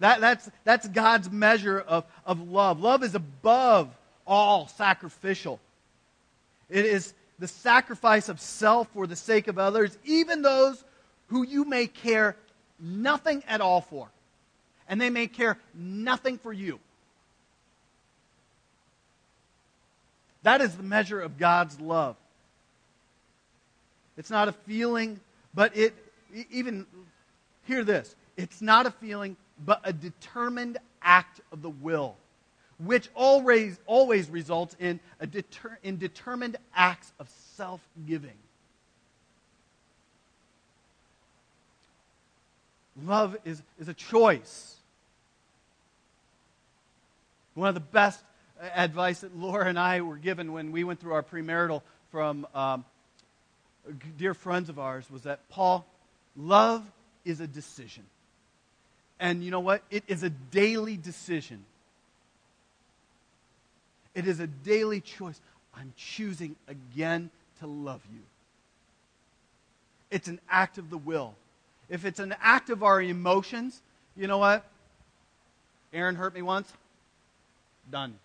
That, 0.00 0.20
that's, 0.20 0.48
that's 0.64 0.86
God's 0.88 1.30
measure 1.30 1.78
of, 1.78 2.04
of 2.24 2.48
love. 2.48 2.80
Love 2.80 3.02
is 3.02 3.14
above 3.14 3.90
all 4.28 4.68
sacrificial. 4.68 5.58
It 6.68 6.84
is 6.84 7.14
the 7.38 7.48
sacrifice 7.48 8.28
of 8.28 8.40
self 8.40 8.88
for 8.92 9.06
the 9.06 9.16
sake 9.16 9.48
of 9.48 9.58
others, 9.58 9.96
even 10.04 10.42
those 10.42 10.84
who 11.28 11.44
you 11.44 11.64
may 11.64 11.86
care 11.86 12.36
nothing 12.78 13.42
at 13.48 13.60
all 13.60 13.80
for. 13.80 14.08
And 14.88 15.00
they 15.00 15.10
may 15.10 15.26
care 15.26 15.58
nothing 15.74 16.38
for 16.38 16.52
you. 16.52 16.78
That 20.42 20.60
is 20.60 20.74
the 20.76 20.82
measure 20.82 21.20
of 21.20 21.38
God's 21.38 21.80
love. 21.80 22.16
It's 24.16 24.30
not 24.30 24.48
a 24.48 24.52
feeling, 24.52 25.20
but 25.54 25.76
it, 25.76 25.94
even, 26.50 26.86
hear 27.66 27.84
this. 27.84 28.14
It's 28.36 28.60
not 28.60 28.86
a 28.86 28.90
feeling, 28.90 29.36
but 29.64 29.80
a 29.84 29.92
determined 29.92 30.78
act 31.02 31.40
of 31.52 31.62
the 31.62 31.70
will 31.70 32.16
which 32.78 33.08
always, 33.14 33.78
always 33.86 34.30
results 34.30 34.76
in, 34.78 35.00
a 35.20 35.26
deter, 35.26 35.78
in 35.82 35.98
determined 35.98 36.56
acts 36.74 37.12
of 37.18 37.28
self 37.56 37.80
giving. 38.06 38.30
Love 43.04 43.36
is, 43.44 43.62
is 43.78 43.88
a 43.88 43.94
choice. 43.94 44.76
One 47.54 47.68
of 47.68 47.74
the 47.74 47.80
best 47.80 48.22
advice 48.74 49.20
that 49.20 49.36
Laura 49.36 49.66
and 49.66 49.78
I 49.78 50.00
were 50.00 50.16
given 50.16 50.52
when 50.52 50.72
we 50.72 50.84
went 50.84 51.00
through 51.00 51.12
our 51.12 51.22
premarital 51.22 51.82
from 52.10 52.46
um, 52.54 52.84
dear 54.16 54.34
friends 54.34 54.68
of 54.68 54.78
ours 54.78 55.10
was 55.10 55.22
that, 55.22 55.48
Paul, 55.48 55.86
love 56.36 56.84
is 57.24 57.40
a 57.40 57.46
decision. 57.46 58.04
And 59.20 59.42
you 59.42 59.50
know 59.50 59.60
what? 59.60 59.82
It 59.90 60.04
is 60.06 60.22
a 60.22 60.30
daily 60.30 60.96
decision. 60.96 61.64
It 64.18 64.26
is 64.26 64.40
a 64.40 64.48
daily 64.48 65.00
choice. 65.00 65.40
I'm 65.72 65.92
choosing 65.96 66.56
again 66.66 67.30
to 67.60 67.68
love 67.68 68.00
you. 68.12 68.18
It's 70.10 70.26
an 70.26 70.40
act 70.50 70.76
of 70.76 70.90
the 70.90 70.98
will. 70.98 71.36
If 71.88 72.04
it's 72.04 72.18
an 72.18 72.34
act 72.42 72.68
of 72.68 72.82
our 72.82 73.00
emotions, 73.00 73.80
you 74.16 74.26
know 74.26 74.38
what? 74.38 74.66
Aaron 75.92 76.16
hurt 76.16 76.34
me 76.34 76.42
once. 76.42 76.72
Done. 77.92 78.18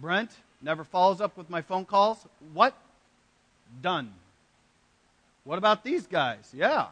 Brent 0.00 0.30
never 0.62 0.84
follows 0.84 1.20
up 1.20 1.36
with 1.36 1.50
my 1.50 1.62
phone 1.62 1.84
calls. 1.84 2.24
What? 2.52 2.76
Done. 3.82 4.12
What 5.42 5.58
about 5.58 5.82
these 5.82 6.06
guys? 6.06 6.52
Yeah, 6.54 6.86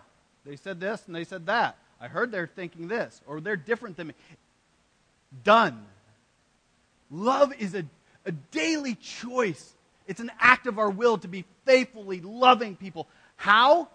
they 0.44 0.56
said 0.56 0.80
this 0.80 1.04
and 1.06 1.14
they 1.14 1.22
said 1.22 1.46
that. 1.46 1.76
I 2.00 2.08
heard 2.08 2.32
they're 2.32 2.48
thinking 2.48 2.88
this, 2.88 3.20
or 3.28 3.40
they're 3.40 3.54
different 3.54 3.96
than 3.96 4.08
me. 4.08 4.14
Done. 5.44 5.86
Love 7.10 7.52
is 7.58 7.74
a, 7.74 7.84
a 8.26 8.32
daily 8.32 8.94
choice. 8.94 9.74
It's 10.06 10.20
an 10.20 10.30
act 10.40 10.66
of 10.66 10.78
our 10.78 10.90
will 10.90 11.18
to 11.18 11.28
be 11.28 11.44
faithfully 11.64 12.20
loving 12.20 12.76
people. 12.76 13.06
How? 13.36 13.88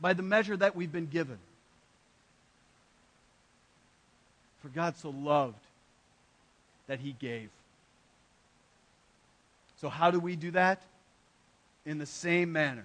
By 0.00 0.14
the 0.14 0.22
measure 0.22 0.56
that 0.56 0.76
we've 0.76 0.92
been 0.92 1.06
given. 1.06 1.38
For 4.62 4.68
God 4.68 4.96
so 4.96 5.10
loved 5.10 5.62
that 6.86 7.00
he 7.00 7.12
gave. 7.12 7.48
So, 9.80 9.88
how 9.88 10.10
do 10.10 10.20
we 10.20 10.36
do 10.36 10.50
that? 10.50 10.82
In 11.86 11.98
the 11.98 12.06
same 12.06 12.52
manner. 12.52 12.84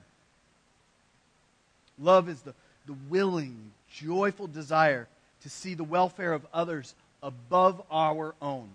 Love 2.00 2.30
is 2.30 2.42
the, 2.42 2.54
the 2.86 2.96
willing, 3.10 3.72
joyful 3.92 4.48
desire 4.48 5.08
to 5.42 5.50
see 5.50 5.74
the 5.74 5.84
welfare 5.84 6.34
of 6.34 6.46
others 6.54 6.96
above 7.26 7.82
our 7.90 8.36
own. 8.40 8.70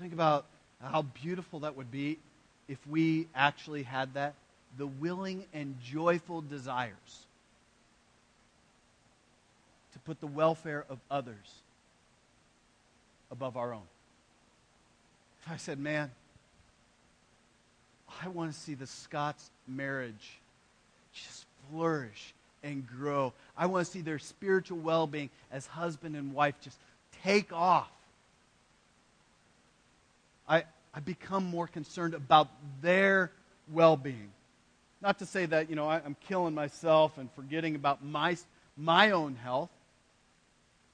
Think 0.00 0.12
about 0.12 0.46
how 0.82 1.02
beautiful 1.02 1.60
that 1.60 1.76
would 1.76 1.92
be 1.92 2.18
if 2.68 2.78
we 2.88 3.28
actually 3.36 3.84
had 3.84 4.14
that. 4.14 4.34
The 4.76 4.86
willing 4.86 5.44
and 5.54 5.76
joyful 5.80 6.40
desires 6.40 7.26
to 9.92 9.98
put 10.00 10.18
the 10.20 10.26
welfare 10.26 10.84
of 10.88 10.98
others 11.08 11.36
above 13.30 13.56
our 13.56 13.72
own. 13.72 13.86
If 15.44 15.52
I 15.52 15.56
said, 15.56 15.78
man, 15.78 16.10
I 18.22 18.28
want 18.28 18.52
to 18.52 18.58
see 18.58 18.74
the 18.74 18.86
Scots 18.86 19.50
marriage 19.68 20.40
just 21.12 21.44
flourish 21.70 22.34
and 22.62 22.86
grow. 22.86 23.32
I 23.56 23.66
want 23.66 23.86
to 23.86 23.92
see 23.92 24.00
their 24.00 24.18
spiritual 24.18 24.78
well 24.78 25.06
being 25.06 25.30
as 25.50 25.66
husband 25.66 26.16
and 26.16 26.32
wife 26.34 26.54
just 26.62 26.78
take 27.22 27.52
off. 27.52 27.90
I, 30.48 30.64
I 30.94 31.00
become 31.00 31.44
more 31.44 31.66
concerned 31.66 32.14
about 32.14 32.48
their 32.80 33.30
well 33.72 33.96
being. 33.96 34.30
Not 35.00 35.18
to 35.18 35.26
say 35.26 35.46
that, 35.46 35.68
you 35.68 35.76
know, 35.76 35.88
I, 35.88 35.96
I'm 35.96 36.16
killing 36.28 36.54
myself 36.54 37.18
and 37.18 37.28
forgetting 37.34 37.74
about 37.74 38.04
my, 38.04 38.36
my 38.76 39.10
own 39.10 39.34
health. 39.34 39.70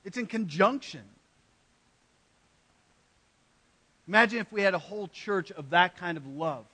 It's 0.04 0.16
in 0.16 0.26
conjunction. 0.26 1.02
Imagine 4.06 4.38
if 4.38 4.50
we 4.50 4.62
had 4.62 4.72
a 4.72 4.78
whole 4.78 5.08
church 5.08 5.52
of 5.52 5.70
that 5.70 5.98
kind 5.98 6.16
of 6.16 6.26
love. 6.26 6.64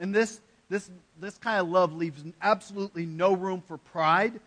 And 0.00 0.12
this 0.12 0.40
this, 0.68 0.90
this 1.20 1.36
kind 1.38 1.60
of 1.60 1.68
love 1.68 1.94
leaves 1.94 2.22
absolutely 2.40 3.06
no 3.06 3.34
room 3.34 3.62
for 3.66 3.78
pride, 3.78 4.40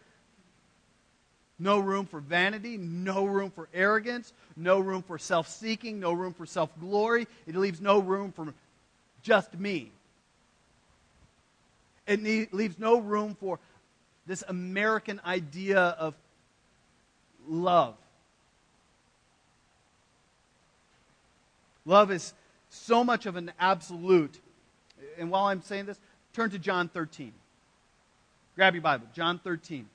no 1.60 1.80
room 1.80 2.06
for 2.06 2.20
vanity, 2.20 2.78
no 2.78 3.26
room 3.26 3.52
for 3.52 3.68
arrogance, 3.74 4.34
no 4.56 4.80
room 4.80 5.02
for 5.02 5.18
self 5.18 5.48
seeking, 5.48 6.00
no 6.00 6.14
room 6.14 6.34
for 6.34 6.46
self 6.46 6.70
glory. 6.80 7.28
It 7.46 7.56
leaves 7.56 7.82
no 7.82 8.00
room 8.00 8.32
for 8.32 8.54
just 9.24 9.58
me. 9.58 9.92
It 12.06 12.22
need, 12.22 12.54
leaves 12.54 12.80
no 12.80 13.00
room 13.00 13.36
for 13.40 13.60
this 14.26 14.44
American 14.48 15.20
idea 15.26 15.80
of 15.80 16.14
love. 17.48 17.96
Love 21.86 22.12
is 22.12 22.34
so 22.70 23.04
much 23.04 23.26
of 23.26 23.36
an 23.36 23.52
absolute. 23.60 24.40
And 25.18 25.32
while 25.32 25.46
I'm 25.46 25.62
saying 25.62 25.86
this, 25.86 26.00
Turn 26.38 26.52
to 26.52 26.60
John 26.60 26.88
13. 26.88 27.34
Grab 28.56 28.76
your 28.76 28.84
Bible. 28.84 29.08
John 29.12 29.40
13. 29.40 29.88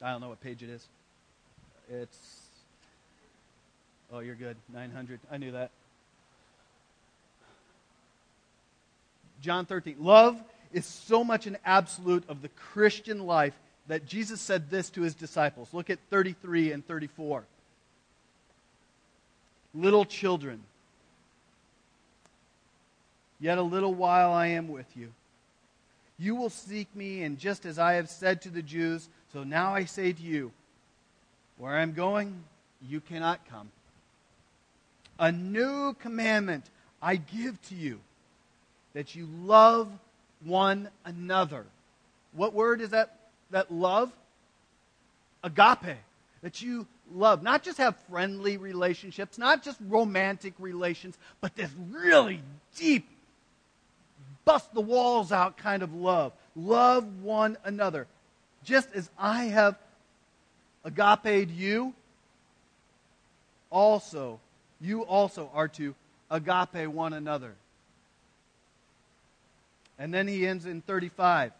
I 0.00 0.12
don't 0.12 0.20
know 0.20 0.28
what 0.28 0.40
page 0.40 0.62
it 0.62 0.68
is. 0.68 0.86
It's. 1.90 2.16
Oh, 4.12 4.20
you're 4.20 4.36
good. 4.36 4.56
900. 4.72 5.18
I 5.32 5.38
knew 5.38 5.50
that. 5.50 5.72
John 9.40 9.66
13. 9.66 9.96
Love 9.98 10.40
is 10.72 10.86
so 10.86 11.24
much 11.24 11.48
an 11.48 11.58
absolute 11.64 12.22
of 12.28 12.40
the 12.40 12.50
Christian 12.50 13.26
life 13.26 13.58
that 13.88 14.06
Jesus 14.06 14.40
said 14.40 14.70
this 14.70 14.90
to 14.90 15.02
his 15.02 15.16
disciples. 15.16 15.70
Look 15.72 15.90
at 15.90 15.98
33 16.08 16.70
and 16.70 16.86
34. 16.86 17.42
Little 19.74 20.04
children, 20.04 20.62
yet 23.40 23.58
a 23.58 23.62
little 23.62 23.94
while 23.94 24.32
I 24.32 24.48
am 24.48 24.68
with 24.68 24.96
you. 24.96 25.12
You 26.18 26.34
will 26.34 26.50
seek 26.50 26.94
me, 26.96 27.22
and 27.22 27.38
just 27.38 27.64
as 27.64 27.78
I 27.78 27.94
have 27.94 28.10
said 28.10 28.42
to 28.42 28.50
the 28.50 28.62
Jews, 28.62 29.08
so 29.32 29.44
now 29.44 29.74
I 29.74 29.84
say 29.84 30.12
to 30.12 30.22
you, 30.22 30.52
where 31.58 31.74
I 31.74 31.82
am 31.82 31.92
going, 31.92 32.42
you 32.88 33.00
cannot 33.00 33.48
come. 33.48 33.70
A 35.18 35.30
new 35.30 35.94
commandment 35.94 36.64
I 37.00 37.16
give 37.16 37.60
to 37.68 37.74
you, 37.74 38.00
that 38.94 39.14
you 39.14 39.28
love 39.42 39.88
one 40.44 40.88
another. 41.04 41.64
What 42.32 42.52
word 42.52 42.80
is 42.80 42.90
that? 42.90 43.14
That 43.50 43.72
love? 43.72 44.12
Agape. 45.42 45.96
That 46.42 46.62
you 46.62 46.86
love. 47.12 47.42
Not 47.42 47.62
just 47.62 47.78
have 47.78 47.96
friendly 48.10 48.56
relationships, 48.56 49.38
not 49.38 49.62
just 49.62 49.78
romantic 49.88 50.54
relations, 50.58 51.16
but 51.40 51.54
this 51.56 51.70
really 51.90 52.40
deep, 52.76 53.08
bust 54.48 54.72
the 54.72 54.80
walls 54.80 55.30
out 55.30 55.58
kind 55.58 55.82
of 55.82 55.94
love. 55.94 56.32
Love 56.56 57.22
one 57.22 57.58
another. 57.64 58.06
Just 58.64 58.88
as 58.94 59.10
I 59.18 59.44
have 59.44 59.76
agaped 60.86 61.50
you, 61.50 61.92
also, 63.70 64.40
you 64.80 65.02
also 65.02 65.50
are 65.52 65.68
to 65.68 65.94
agape 66.30 66.88
one 66.88 67.12
another. 67.12 67.52
And 69.98 70.14
then 70.14 70.26
he 70.26 70.46
ends 70.46 70.64
in 70.64 70.80
35. 70.80 71.52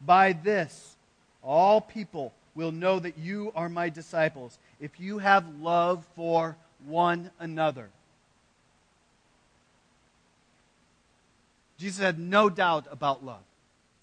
By 0.00 0.32
this, 0.32 0.96
all 1.42 1.82
people 1.82 2.32
will 2.54 2.72
know 2.72 2.98
that 2.98 3.18
you 3.18 3.52
are 3.54 3.68
my 3.68 3.90
disciples 3.90 4.58
if 4.80 4.98
you 4.98 5.18
have 5.18 5.44
love 5.60 6.06
for 6.16 6.56
one 6.86 7.30
another. 7.38 7.90
Jesus 11.78 12.00
had 12.00 12.18
no 12.18 12.50
doubt 12.50 12.86
about 12.90 13.24
love. 13.24 13.42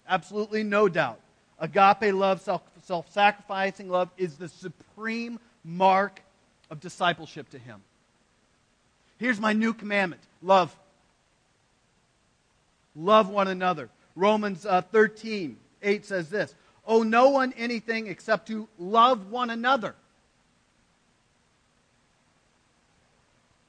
Absolutely 0.08 0.62
no 0.62 0.88
doubt. 0.88 1.20
Agape 1.58 2.12
love, 2.14 2.40
self 2.40 3.12
sacrificing 3.12 3.88
love, 3.88 4.10
is 4.16 4.36
the 4.36 4.48
supreme 4.48 5.38
mark 5.64 6.22
of 6.70 6.80
discipleship 6.80 7.50
to 7.50 7.58
him. 7.58 7.82
Here's 9.18 9.40
my 9.40 9.52
new 9.52 9.72
commandment 9.72 10.22
love. 10.42 10.74
Love 12.94 13.28
one 13.28 13.48
another. 13.48 13.90
Romans 14.14 14.64
uh, 14.64 14.80
13, 14.80 15.56
8 15.82 16.06
says 16.06 16.30
this 16.30 16.54
Owe 16.86 17.02
no 17.02 17.30
one 17.30 17.52
anything 17.56 18.06
except 18.06 18.48
to 18.48 18.68
love 18.78 19.30
one 19.30 19.50
another. 19.50 19.94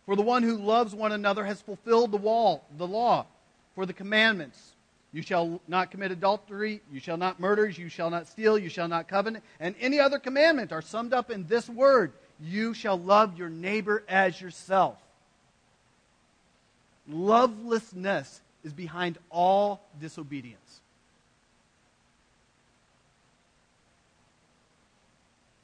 For 0.06 0.16
the 0.16 0.22
one 0.22 0.44
who 0.44 0.58
loves 0.58 0.96
one 0.96 1.12
another 1.12 1.44
has 1.44 1.62
fulfilled 1.62 2.12
the, 2.12 2.18
wall, 2.18 2.66
the 2.78 2.88
law. 2.88 3.26
For 3.78 3.86
the 3.86 3.94
commandments 3.94 4.74
you 5.12 5.22
shall 5.22 5.62
not 5.68 5.92
commit 5.92 6.10
adultery, 6.10 6.82
you 6.92 7.00
shall 7.00 7.16
not 7.16 7.40
murder, 7.40 7.70
you 7.70 7.90
shall 7.90 8.10
not 8.10 8.28
steal, 8.28 8.58
you 8.58 8.70
shall 8.70 8.88
not 8.88 9.08
covet, 9.08 9.44
and 9.60 9.76
any 9.80 10.00
other 10.00 10.18
commandment 10.18 10.72
are 10.72 10.82
summed 10.82 11.14
up 11.14 11.30
in 11.30 11.46
this 11.46 11.70
word 11.70 12.12
you 12.42 12.74
shall 12.74 12.98
love 12.98 13.38
your 13.38 13.50
neighbor 13.50 14.04
as 14.10 14.42
yourself. 14.42 14.98
Lovelessness 17.08 18.42
is 18.64 18.74
behind 18.74 19.20
all 19.30 19.86
disobedience. 20.02 20.82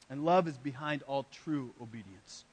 And 0.08 0.24
love 0.24 0.46
is 0.46 0.56
behind 0.56 1.02
all 1.08 1.26
true 1.32 1.72
obedience. 1.82 2.44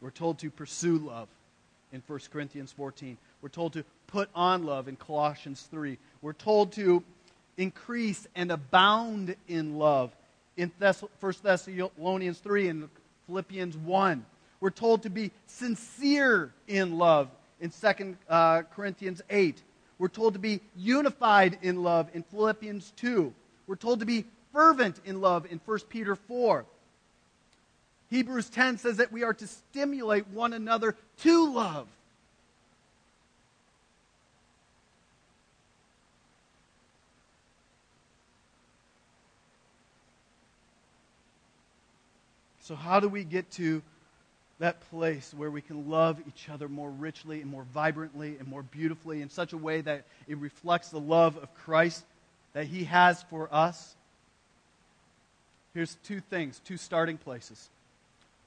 We're 0.00 0.08
told 0.10 0.38
to 0.38 0.50
pursue 0.50 0.96
love 0.96 1.28
in 1.92 2.02
1 2.06 2.20
Corinthians 2.32 2.72
14. 2.72 3.16
We're 3.42 3.48
told 3.48 3.72
to 3.74 3.84
put 4.06 4.28
on 4.34 4.64
love 4.64 4.88
in 4.88 4.96
Colossians 4.96 5.68
3. 5.70 5.98
We're 6.22 6.32
told 6.32 6.72
to 6.72 7.02
increase 7.56 8.26
and 8.34 8.50
abound 8.50 9.36
in 9.48 9.78
love 9.78 10.12
in 10.56 10.72
1 10.78 10.94
Thessalonians 11.42 12.38
3 12.38 12.68
and 12.68 12.88
Philippians 13.26 13.76
1. 13.76 14.24
We're 14.60 14.70
told 14.70 15.02
to 15.04 15.10
be 15.10 15.30
sincere 15.46 16.52
in 16.66 16.98
love 16.98 17.28
in 17.60 17.70
2 17.70 18.16
uh, 18.28 18.62
Corinthians 18.74 19.22
8. 19.30 19.62
We're 19.98 20.08
told 20.08 20.34
to 20.34 20.38
be 20.38 20.60
unified 20.76 21.58
in 21.62 21.82
love 21.82 22.08
in 22.14 22.22
Philippians 22.22 22.92
2. 22.96 23.32
We're 23.66 23.76
told 23.76 24.00
to 24.00 24.06
be 24.06 24.24
fervent 24.52 25.00
in 25.04 25.20
love 25.20 25.46
in 25.50 25.60
1 25.64 25.78
Peter 25.88 26.16
4. 26.16 26.64
Hebrews 28.10 28.48
10 28.48 28.78
says 28.78 28.96
that 28.96 29.12
we 29.12 29.22
are 29.22 29.34
to 29.34 29.46
stimulate 29.46 30.26
one 30.28 30.52
another 30.52 30.96
to 31.22 31.52
love. 31.52 31.86
So, 42.60 42.74
how 42.74 43.00
do 43.00 43.08
we 43.08 43.24
get 43.24 43.50
to 43.52 43.82
that 44.58 44.80
place 44.90 45.32
where 45.34 45.50
we 45.50 45.62
can 45.62 45.88
love 45.88 46.18
each 46.28 46.50
other 46.50 46.68
more 46.68 46.90
richly 46.90 47.40
and 47.40 47.50
more 47.50 47.64
vibrantly 47.72 48.36
and 48.38 48.46
more 48.46 48.62
beautifully 48.62 49.22
in 49.22 49.30
such 49.30 49.52
a 49.52 49.56
way 49.56 49.80
that 49.80 50.04
it 50.26 50.36
reflects 50.36 50.90
the 50.90 51.00
love 51.00 51.36
of 51.38 51.54
Christ 51.54 52.04
that 52.52 52.66
He 52.66 52.84
has 52.84 53.22
for 53.24 53.48
us? 53.50 53.94
Here's 55.72 55.96
two 56.04 56.20
things, 56.20 56.60
two 56.64 56.76
starting 56.76 57.16
places. 57.16 57.70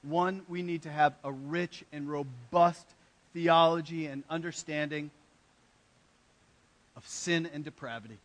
One, 0.03 0.41
we 0.49 0.61
need 0.61 0.83
to 0.83 0.89
have 0.89 1.13
a 1.23 1.31
rich 1.31 1.83
and 1.93 2.09
robust 2.09 2.85
theology 3.33 4.07
and 4.07 4.23
understanding 4.29 5.11
of 6.95 7.07
sin 7.07 7.49
and 7.53 7.63
depravity. 7.63 8.17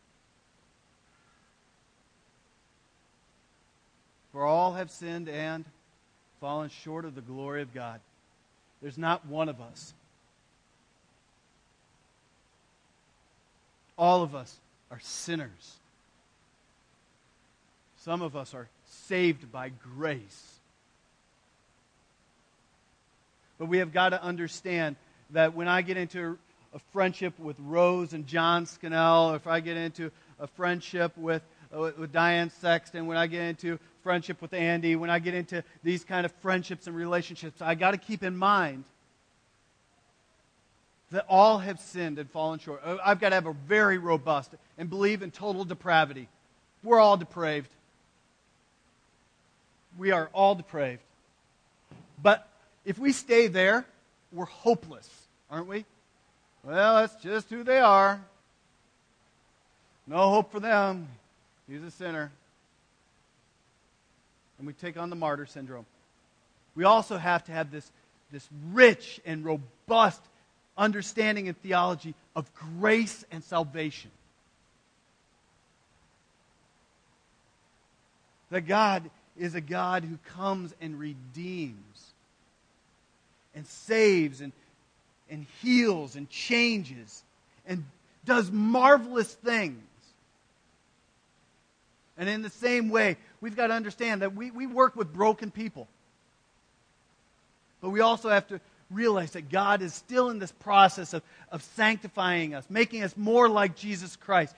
For 4.32 4.44
all 4.44 4.74
have 4.74 4.90
sinned 4.90 5.28
and 5.28 5.64
fallen 6.40 6.68
short 6.68 7.04
of 7.04 7.14
the 7.14 7.20
glory 7.20 7.62
of 7.62 7.72
God. 7.72 8.00
There's 8.82 8.98
not 8.98 9.26
one 9.26 9.48
of 9.48 9.60
us. 9.60 9.94
All 13.96 14.22
of 14.22 14.34
us 14.34 14.54
are 14.90 15.00
sinners. 15.00 15.76
Some 17.98 18.20
of 18.20 18.36
us 18.36 18.54
are 18.54 18.68
saved 18.88 19.50
by 19.50 19.70
grace. 19.70 20.55
But 23.58 23.66
we 23.66 23.78
have 23.78 23.92
got 23.92 24.10
to 24.10 24.22
understand 24.22 24.96
that 25.30 25.54
when 25.54 25.68
I 25.68 25.82
get 25.82 25.96
into 25.96 26.38
a 26.74 26.78
friendship 26.92 27.38
with 27.38 27.56
Rose 27.58 28.12
and 28.12 28.26
John 28.26 28.66
Scannell, 28.66 29.32
or 29.32 29.36
if 29.36 29.46
I 29.46 29.60
get 29.60 29.76
into 29.76 30.10
a 30.38 30.46
friendship 30.46 31.16
with, 31.16 31.42
uh, 31.74 31.90
with 31.98 32.12
Diane 32.12 32.50
Sexton, 32.50 33.06
when 33.06 33.16
I 33.16 33.26
get 33.26 33.42
into 33.42 33.78
friendship 34.02 34.42
with 34.42 34.52
Andy, 34.52 34.94
when 34.94 35.10
I 35.10 35.18
get 35.18 35.34
into 35.34 35.64
these 35.82 36.04
kind 36.04 36.26
of 36.26 36.32
friendships 36.42 36.86
and 36.86 36.94
relationships, 36.94 37.62
I 37.62 37.74
got 37.74 37.92
to 37.92 37.98
keep 37.98 38.22
in 38.22 38.36
mind 38.36 38.84
that 41.10 41.24
all 41.28 41.58
have 41.58 41.80
sinned 41.80 42.18
and 42.18 42.30
fallen 42.30 42.58
short. 42.58 42.82
Uh, 42.84 42.98
I've 43.04 43.20
got 43.20 43.30
to 43.30 43.36
have 43.36 43.46
a 43.46 43.52
very 43.52 43.98
robust 43.98 44.50
and 44.76 44.90
believe 44.90 45.22
in 45.22 45.30
total 45.30 45.64
depravity. 45.64 46.28
We're 46.82 47.00
all 47.00 47.16
depraved. 47.16 47.70
We 49.96 50.10
are 50.10 50.28
all 50.34 50.54
depraved. 50.54 51.00
But 52.22 52.46
if 52.86 52.98
we 52.98 53.12
stay 53.12 53.48
there, 53.48 53.84
we're 54.32 54.46
hopeless, 54.46 55.08
aren't 55.50 55.68
we? 55.68 55.84
Well, 56.64 56.96
that's 56.96 57.22
just 57.22 57.50
who 57.50 57.62
they 57.62 57.78
are. 57.78 58.18
No 60.06 60.30
hope 60.30 60.50
for 60.50 60.60
them. 60.60 61.08
He's 61.68 61.82
a 61.82 61.90
sinner 61.90 62.30
and 64.58 64.66
we 64.66 64.72
take 64.72 64.96
on 64.96 65.10
the 65.10 65.16
martyr 65.16 65.46
syndrome. 65.46 65.86
We 66.74 66.84
also 66.84 67.16
have 67.16 67.44
to 67.44 67.52
have 67.52 67.70
this, 67.70 67.90
this 68.32 68.46
rich 68.72 69.20
and 69.24 69.44
robust 69.44 70.20
understanding 70.76 71.48
and 71.48 71.56
theology 71.62 72.14
of 72.34 72.52
grace 72.54 73.24
and 73.30 73.42
salvation. 73.44 74.10
That 78.50 78.62
God 78.62 79.10
is 79.38 79.54
a 79.54 79.60
God 79.60 80.04
who 80.04 80.18
comes 80.36 80.74
and 80.80 80.98
redeems 80.98 81.82
and 83.66 83.72
saves 83.72 84.40
and, 84.40 84.52
and 85.28 85.46
heals 85.60 86.14
and 86.14 86.30
changes 86.30 87.24
and 87.66 87.84
does 88.24 88.50
marvelous 88.50 89.34
things. 89.34 89.82
And 92.16 92.28
in 92.28 92.42
the 92.42 92.50
same 92.50 92.90
way, 92.90 93.16
we've 93.40 93.56
got 93.56 93.66
to 93.66 93.74
understand 93.74 94.22
that 94.22 94.34
we, 94.34 94.50
we 94.50 94.66
work 94.66 94.94
with 94.96 95.12
broken 95.12 95.50
people. 95.50 95.88
But 97.80 97.90
we 97.90 98.00
also 98.00 98.30
have 98.30 98.46
to 98.48 98.60
realize 98.90 99.32
that 99.32 99.50
God 99.50 99.82
is 99.82 99.92
still 99.92 100.30
in 100.30 100.38
this 100.38 100.52
process 100.52 101.12
of, 101.12 101.22
of 101.50 101.62
sanctifying 101.62 102.54
us, 102.54 102.64
making 102.70 103.02
us 103.02 103.16
more 103.16 103.48
like 103.48 103.76
Jesus 103.76 104.14
Christ. 104.14 104.54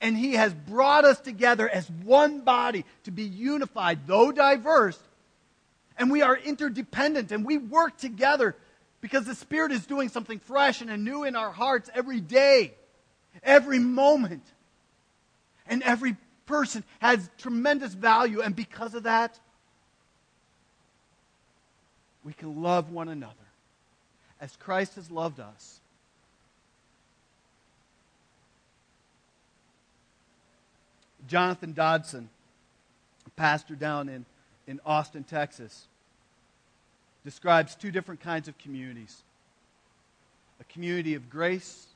And 0.00 0.16
He 0.16 0.34
has 0.34 0.52
brought 0.52 1.06
us 1.06 1.18
together 1.18 1.68
as 1.68 1.90
one 2.04 2.42
body 2.42 2.84
to 3.04 3.10
be 3.10 3.24
unified, 3.24 4.06
though 4.06 4.30
diverse. 4.30 4.98
And 5.98 6.10
we 6.10 6.22
are 6.22 6.36
interdependent 6.36 7.32
and 7.32 7.44
we 7.44 7.58
work 7.58 7.96
together 7.96 8.54
because 9.00 9.24
the 9.24 9.34
Spirit 9.34 9.72
is 9.72 9.86
doing 9.86 10.08
something 10.08 10.38
fresh 10.38 10.80
and 10.80 10.90
anew 10.90 11.24
in 11.24 11.36
our 11.36 11.50
hearts 11.50 11.88
every 11.94 12.20
day, 12.20 12.74
every 13.42 13.78
moment. 13.78 14.42
And 15.66 15.82
every 15.82 16.16
person 16.46 16.84
has 17.00 17.28
tremendous 17.38 17.94
value. 17.94 18.40
And 18.40 18.54
because 18.54 18.94
of 18.94 19.04
that, 19.04 19.38
we 22.24 22.32
can 22.32 22.62
love 22.62 22.90
one 22.90 23.08
another 23.08 23.34
as 24.40 24.54
Christ 24.56 24.96
has 24.96 25.10
loved 25.10 25.40
us. 25.40 25.80
Jonathan 31.26 31.72
Dodson, 31.72 32.28
pastor 33.36 33.74
down 33.74 34.08
in, 34.08 34.24
in 34.66 34.80
Austin, 34.84 35.24
Texas, 35.24 35.86
describes 37.24 37.74
two 37.74 37.90
different 37.90 38.20
kinds 38.20 38.48
of 38.48 38.56
communities 38.58 39.22
a 40.58 40.64
community 40.72 41.14
of 41.14 41.28
grace 41.28 41.86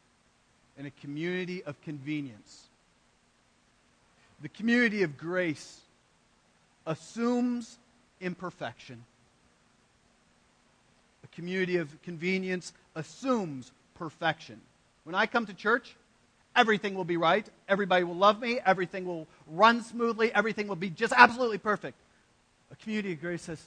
and 0.76 0.86
a 0.86 0.90
community 1.00 1.62
of 1.64 1.80
convenience. 1.82 2.66
The 4.42 4.48
community 4.50 5.02
of 5.02 5.16
grace 5.16 5.80
assumes 6.86 7.78
imperfection. 8.20 9.04
A 11.24 11.28
community 11.28 11.76
of 11.76 12.02
convenience 12.02 12.72
assumes 12.94 13.72
perfection. 13.94 14.60
When 15.04 15.14
I 15.14 15.26
come 15.26 15.46
to 15.46 15.54
church, 15.54 15.94
everything 16.56 16.94
will 16.94 17.04
be 17.04 17.16
right. 17.16 17.46
Everybody 17.68 18.04
will 18.04 18.16
love 18.16 18.40
me. 18.40 18.60
Everything 18.64 19.04
will 19.04 19.26
run 19.46 19.82
smoothly. 19.82 20.34
Everything 20.34 20.68
will 20.68 20.76
be 20.76 20.90
just 20.90 21.12
absolutely 21.16 21.58
perfect. 21.58 21.96
A 22.72 22.76
community 22.76 23.12
of 23.12 23.20
grace 23.20 23.42
says, 23.42 23.62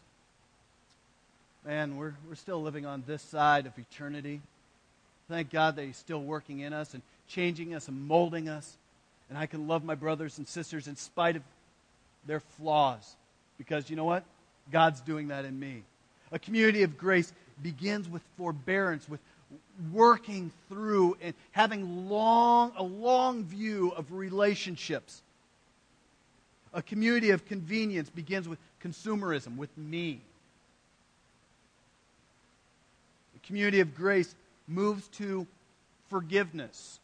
man, 1.66 1.98
we're, 1.98 2.13
we're 2.28 2.36
still 2.36 2.62
living 2.62 2.86
on 2.86 3.04
this 3.06 3.22
side 3.22 3.66
of 3.66 3.78
eternity. 3.78 4.42
Thank 5.30 5.50
God 5.50 5.76
that 5.76 5.86
He's 5.86 5.98
still 5.98 6.22
working 6.22 6.60
in 6.60 6.74
us 6.74 6.94
and 6.94 7.02
changing 7.28 7.74
us 7.74 7.88
and 7.88 8.08
molding 8.08 8.50
us. 8.50 8.78
And 9.30 9.38
I 9.38 9.46
can 9.46 9.68
love 9.68 9.84
my 9.84 9.96
brothers 9.96 10.38
and 10.38 10.48
sisters 10.48 10.88
in 10.88 10.96
spite 10.96 11.36
of 11.36 11.44
their 12.26 12.39
flaws. 12.39 13.16
Because 13.58 13.89
you 13.89 13.96
know 13.96 14.06
what? 14.06 14.24
God's 14.72 15.02
doing 15.02 15.30
that 15.30 15.46
in 15.46 15.60
me. 15.60 15.84
A 16.32 16.39
community 16.39 16.84
of 16.84 16.98
grace 16.98 17.32
begins 17.62 18.10
with 18.10 18.22
forbearance, 18.38 19.08
with 19.08 19.20
working 19.92 20.52
through 20.70 21.18
and 21.22 21.34
having 21.52 22.10
long, 22.10 22.74
a 22.76 22.84
long 22.84 23.44
view 23.44 23.92
of 23.96 24.12
relationships. 24.12 25.22
A 26.74 26.82
community 26.82 27.30
of 27.30 27.46
convenience 27.46 28.10
begins 28.10 28.48
with 28.48 28.58
consumerism, 28.84 29.58
with 29.58 29.76
me. 29.78 30.19
A 33.36 33.48
community 33.48 33.80
of 33.80 33.96
grace 33.96 34.36
moves 34.67 35.08
to 35.10 35.48
forgiveness. 36.10 37.00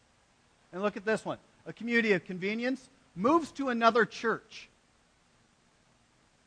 And 0.72 0.82
look 0.82 0.96
at 0.96 1.04
this 1.04 1.24
one. 1.24 1.38
A 1.66 1.72
community 1.72 2.12
of 2.12 2.24
convenience 2.24 2.88
moves 3.16 3.50
to 3.52 3.68
another 3.68 4.04
church. 4.04 4.68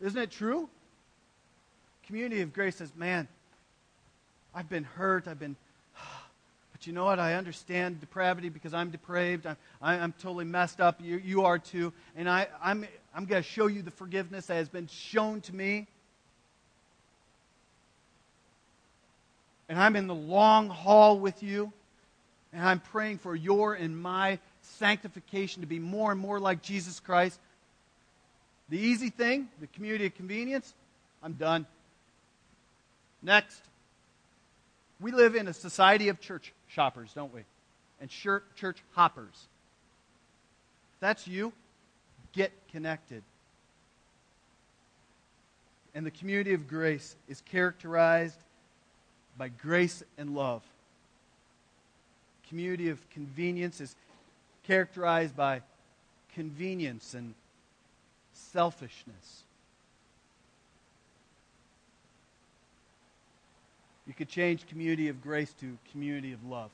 Isn't 0.02 0.22
it 0.22 0.32
true? 0.32 0.70
Community 2.08 2.42
of 2.42 2.54
grace 2.54 2.78
says, 2.78 2.92
man, 2.96 3.28
I've 4.54 4.70
been 4.70 4.84
hurt. 4.84 5.28
I've 5.28 5.40
been 5.40 5.56
but 6.72 6.88
you 6.88 6.94
know 6.94 7.06
what? 7.06 7.20
I 7.20 7.36
understand 7.36 8.00
depravity 8.00 8.50
because 8.50 8.74
I'm 8.74 8.90
depraved. 8.90 9.46
I'm, 9.46 9.58
I'm 9.82 10.14
totally 10.14 10.46
messed 10.46 10.82
up. 10.82 11.00
You, 11.02 11.18
you 11.18 11.46
are 11.46 11.60
too. 11.60 11.94
And 12.16 12.30
I, 12.30 12.48
I'm, 12.62 12.86
I'm 13.16 13.26
going 13.26 13.44
to 13.44 13.48
show 13.48 13.68
you 13.68 13.82
the 13.82 13.92
forgiveness 13.92 14.48
that 14.48 14.56
has 14.56 14.70
been 14.70 14.88
shown 14.88 15.42
to 15.42 15.56
me. 15.56 15.88
And 19.70 19.80
I'm 19.80 19.96
in 19.96 20.08
the 20.08 20.16
long 20.16 20.70
haul 20.70 21.20
with 21.20 21.44
you. 21.44 21.72
And 22.52 22.62
I'm 22.62 22.80
praying 22.80 23.20
for 23.20 23.36
your 23.36 23.74
and 23.74 23.98
my 23.98 24.40
sanctification 24.62 25.62
to 25.62 25.68
be 25.68 25.80
more 25.80 26.12
and 26.12 26.20
more 26.20 26.40
like 26.40 26.62
Jesus 26.62 27.00
Christ. 27.00 27.40
The 28.70 28.80
easy 28.80 29.10
thing, 29.10 29.50
the 29.60 29.68
community 29.68 30.06
of 30.08 30.16
convenience, 30.16 30.74
I'm 31.22 31.34
done. 31.34 31.66
Next. 33.22 33.62
We 35.00 35.12
live 35.12 35.36
in 35.36 35.48
a 35.48 35.54
society 35.54 36.10
of 36.10 36.20
church 36.20 36.54
shoppers, 36.68 37.12
don't 37.14 37.34
we? 37.34 37.42
And 38.00 38.10
church 38.10 38.78
hoppers. 38.94 39.34
If 40.94 41.00
that's 41.00 41.28
you, 41.28 41.52
get 42.34 42.52
connected. 42.72 43.24
And 45.96 46.06
the 46.06 46.12
community 46.12 46.54
of 46.54 46.68
grace 46.68 47.16
is 47.28 47.42
characterized 47.42 48.40
by 49.38 49.50
grace 49.50 50.04
and 50.18 50.36
love. 50.36 50.64
Community 52.50 52.90
of 52.90 53.10
convenience 53.10 53.80
is 53.80 53.96
characterized 54.64 55.36
by 55.36 55.62
convenience 56.34 57.14
and 57.14 57.34
selfishness. 58.34 59.44
You 64.08 64.14
could 64.14 64.30
change 64.30 64.68
community 64.68 65.08
of 65.08 65.22
grace 65.22 65.54
to 65.62 65.78
community 65.92 66.34
of 66.34 66.44
love. 66.44 66.72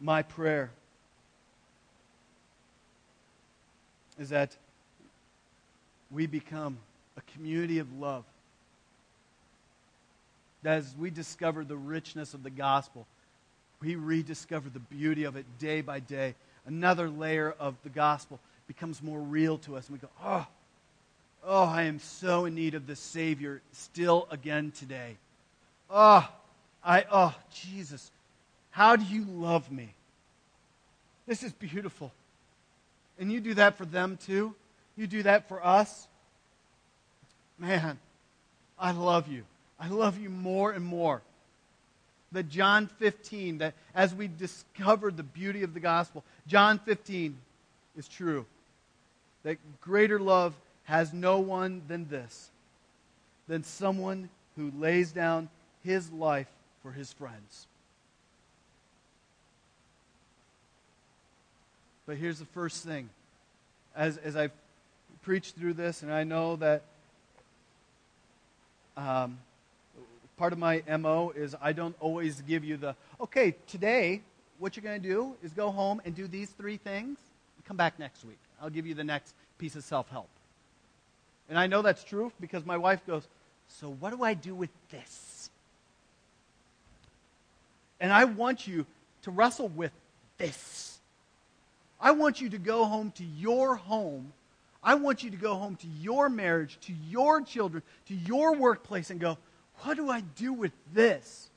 My 0.00 0.22
prayer 0.22 0.70
is 4.18 4.30
that 4.30 4.56
we 6.10 6.26
become 6.26 6.78
a 7.16 7.20
community 7.32 7.78
of 7.78 7.92
love. 7.98 8.24
That 10.62 10.78
as 10.78 10.94
we 10.98 11.10
discover 11.10 11.64
the 11.64 11.76
richness 11.76 12.34
of 12.34 12.42
the 12.42 12.50
gospel, 12.50 13.06
we 13.80 13.94
rediscover 13.94 14.68
the 14.68 14.78
beauty 14.78 15.24
of 15.24 15.36
it 15.36 15.46
day 15.58 15.80
by 15.80 16.00
day. 16.00 16.34
Another 16.66 17.08
layer 17.08 17.54
of 17.58 17.76
the 17.82 17.88
gospel 17.88 18.40
becomes 18.66 19.02
more 19.02 19.20
real 19.20 19.58
to 19.58 19.76
us, 19.76 19.88
and 19.88 19.96
we 19.96 20.00
go, 20.00 20.12
oh, 20.22 20.46
Oh, 21.42 21.64
I 21.64 21.84
am 21.84 21.98
so 21.98 22.44
in 22.44 22.54
need 22.54 22.74
of 22.74 22.86
the 22.86 22.96
Savior 22.96 23.62
still 23.72 24.28
again 24.30 24.72
today. 24.72 25.16
Oh, 25.88 26.28
I, 26.84 27.04
oh, 27.10 27.34
Jesus, 27.52 28.10
how 28.70 28.96
do 28.96 29.04
you 29.04 29.24
love 29.24 29.70
me? 29.70 29.94
This 31.26 31.42
is 31.42 31.52
beautiful. 31.52 32.12
And 33.18 33.30
you 33.30 33.40
do 33.40 33.54
that 33.54 33.76
for 33.76 33.84
them 33.84 34.18
too? 34.24 34.54
You 34.96 35.06
do 35.06 35.22
that 35.22 35.48
for 35.48 35.64
us? 35.64 36.08
Man, 37.58 37.98
I 38.78 38.92
love 38.92 39.28
you. 39.28 39.44
I 39.78 39.88
love 39.88 40.18
you 40.18 40.30
more 40.30 40.72
and 40.72 40.84
more. 40.84 41.22
That 42.32 42.48
John 42.48 42.86
15, 42.98 43.58
that 43.58 43.74
as 43.94 44.14
we 44.14 44.28
discovered 44.28 45.16
the 45.16 45.22
beauty 45.22 45.62
of 45.62 45.74
the 45.74 45.80
gospel, 45.80 46.24
John 46.46 46.78
15 46.78 47.36
is 47.96 48.08
true. 48.08 48.46
That 49.42 49.58
greater 49.80 50.20
love 50.20 50.54
has 50.84 51.12
no 51.12 51.38
one 51.38 51.82
than 51.88 52.08
this, 52.08 52.50
than 53.48 53.64
someone 53.64 54.28
who 54.56 54.72
lays 54.78 55.12
down 55.12 55.48
his 55.82 56.10
life 56.12 56.48
for 56.82 56.92
his 56.92 57.12
friends. 57.12 57.66
But 62.10 62.18
here's 62.18 62.40
the 62.40 62.44
first 62.46 62.82
thing. 62.82 63.08
As, 63.94 64.16
as 64.16 64.34
I 64.34 64.48
preach 65.22 65.52
through 65.52 65.74
this, 65.74 66.02
and 66.02 66.12
I 66.12 66.24
know 66.24 66.56
that 66.56 66.82
um, 68.96 69.38
part 70.36 70.52
of 70.52 70.58
my 70.58 70.82
MO 70.98 71.30
is 71.30 71.54
I 71.62 71.72
don't 71.72 71.94
always 72.00 72.40
give 72.40 72.64
you 72.64 72.76
the, 72.76 72.96
okay, 73.20 73.54
today, 73.68 74.22
what 74.58 74.74
you're 74.74 74.82
going 74.82 75.00
to 75.00 75.08
do 75.08 75.36
is 75.40 75.52
go 75.52 75.70
home 75.70 76.02
and 76.04 76.12
do 76.12 76.26
these 76.26 76.50
three 76.50 76.78
things. 76.78 77.16
Come 77.64 77.76
back 77.76 77.96
next 78.00 78.24
week. 78.24 78.40
I'll 78.60 78.70
give 78.70 78.88
you 78.88 78.94
the 78.94 79.04
next 79.04 79.32
piece 79.58 79.76
of 79.76 79.84
self 79.84 80.08
help. 80.10 80.30
And 81.48 81.56
I 81.56 81.68
know 81.68 81.80
that's 81.80 82.02
true 82.02 82.32
because 82.40 82.66
my 82.66 82.76
wife 82.76 83.06
goes, 83.06 83.22
So 83.68 83.88
what 83.88 84.10
do 84.10 84.24
I 84.24 84.34
do 84.34 84.52
with 84.52 84.70
this? 84.90 85.48
And 88.00 88.12
I 88.12 88.24
want 88.24 88.66
you 88.66 88.84
to 89.22 89.30
wrestle 89.30 89.68
with 89.68 89.92
this. 90.38 90.89
I 92.00 92.12
want 92.12 92.40
you 92.40 92.48
to 92.50 92.58
go 92.58 92.84
home 92.84 93.12
to 93.12 93.24
your 93.24 93.76
home. 93.76 94.32
I 94.82 94.94
want 94.94 95.22
you 95.22 95.30
to 95.30 95.36
go 95.36 95.54
home 95.54 95.76
to 95.76 95.86
your 95.86 96.28
marriage, 96.28 96.78
to 96.82 96.92
your 96.92 97.42
children, 97.42 97.82
to 98.06 98.14
your 98.14 98.54
workplace, 98.54 99.10
and 99.10 99.20
go, 99.20 99.36
What 99.82 99.96
do 99.96 100.10
I 100.10 100.20
do 100.20 100.52
with 100.52 100.72
this? 100.94 101.50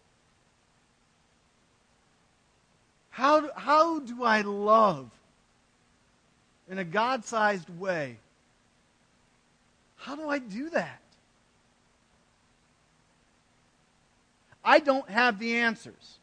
How, 3.10 3.52
how 3.56 4.00
do 4.00 4.24
I 4.24 4.42
love 4.42 5.10
in 6.70 6.80
a 6.80 6.84
God 6.84 7.24
sized 7.24 7.70
way 7.70 8.18
How 9.98 10.16
do 10.16 10.28
I 10.28 10.40
do 10.40 10.70
that? 10.72 11.00
I 14.66 14.80
don't 14.80 15.10
have 15.10 15.40
the 15.40 15.58
answers. 15.58 16.18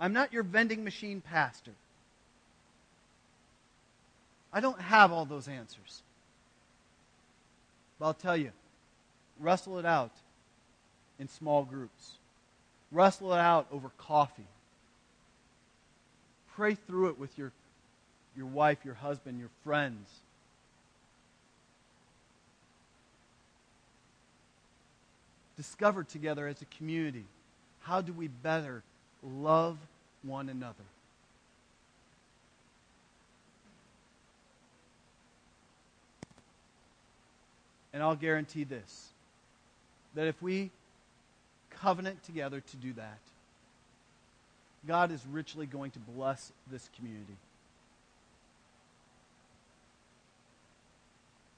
I'm 0.00 0.12
not 0.12 0.32
your 0.32 0.42
vending 0.42 0.84
machine 0.84 1.20
pastor. 1.20 1.72
I 4.56 4.60
don't 4.60 4.80
have 4.80 5.12
all 5.12 5.26
those 5.26 5.48
answers. 5.48 6.00
But 7.98 8.06
I'll 8.06 8.14
tell 8.14 8.38
you, 8.38 8.52
wrestle 9.38 9.78
it 9.78 9.84
out 9.84 10.12
in 11.18 11.28
small 11.28 11.62
groups. 11.64 12.12
Wrestle 12.90 13.34
it 13.34 13.38
out 13.38 13.66
over 13.70 13.90
coffee. 13.98 14.46
Pray 16.54 16.74
through 16.74 17.08
it 17.08 17.18
with 17.18 17.36
your, 17.36 17.52
your 18.34 18.46
wife, 18.46 18.78
your 18.82 18.94
husband, 18.94 19.38
your 19.38 19.50
friends. 19.62 20.08
Discover 25.58 26.04
together 26.04 26.48
as 26.48 26.62
a 26.62 26.76
community 26.78 27.26
how 27.80 28.00
do 28.00 28.14
we 28.14 28.28
better 28.28 28.82
love 29.22 29.76
one 30.22 30.48
another. 30.48 30.84
And 37.96 38.02
I'll 38.02 38.14
guarantee 38.14 38.64
this 38.64 39.08
that 40.14 40.26
if 40.26 40.42
we 40.42 40.70
covenant 41.70 42.22
together 42.24 42.60
to 42.60 42.76
do 42.76 42.92
that, 42.92 43.18
God 44.86 45.10
is 45.10 45.24
richly 45.32 45.64
going 45.64 45.92
to 45.92 45.98
bless 45.98 46.52
this 46.70 46.90
community. 46.94 47.38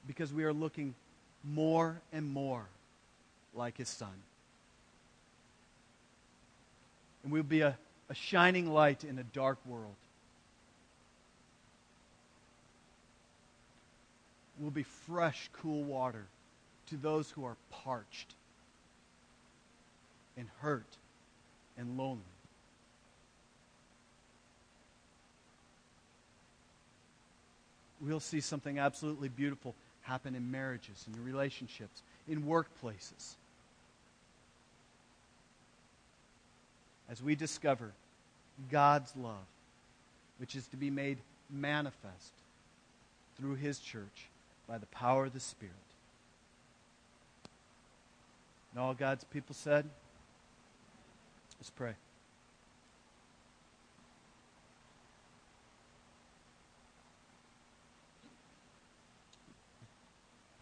Because 0.07 0.32
we 0.32 0.45
are 0.45 0.53
looking 0.53 0.95
more 1.43 2.01
and 2.12 2.32
more 2.32 2.66
like 3.53 3.76
his 3.76 3.89
son. 3.89 4.14
And 7.24 7.32
we'll 7.32 7.43
be 7.43 7.62
a, 7.62 7.76
a 8.09 8.14
shining 8.14 8.72
light 8.72 9.03
in 9.03 9.18
a 9.18 9.24
dark 9.24 9.59
world. 9.66 9.97
We'll 14.59 14.70
be 14.70 14.82
fresh, 14.82 15.48
cool 15.52 15.84
water 15.84 16.26
to 16.88 16.96
those 16.96 17.30
who 17.30 17.44
are 17.44 17.56
parched 17.70 18.34
and 20.36 20.48
hurt 20.61 20.96
and 21.76 21.96
lonely. 21.96 22.22
We'll 28.00 28.20
see 28.20 28.40
something 28.40 28.78
absolutely 28.78 29.28
beautiful 29.28 29.74
happen 30.02 30.34
in 30.34 30.50
marriages, 30.50 31.04
in 31.12 31.24
relationships, 31.24 32.02
in 32.26 32.44
workplaces. 32.44 33.34
As 37.11 37.22
we 37.22 37.34
discover 37.34 37.92
God's 38.70 39.12
love, 39.16 39.46
which 40.38 40.54
is 40.54 40.66
to 40.68 40.76
be 40.76 40.90
made 40.90 41.18
manifest 41.50 42.32
through 43.36 43.56
His 43.56 43.78
church 43.78 44.28
by 44.69 44.79
the 44.79 44.87
power 44.87 45.27
of 45.27 45.33
the 45.33 45.41
Spirit. 45.41 45.75
And 48.73 48.81
all 48.81 48.95
God's 48.95 49.25
people 49.25 49.55
said, 49.55 49.89
Let's 51.59 51.71
pray. 51.71 51.95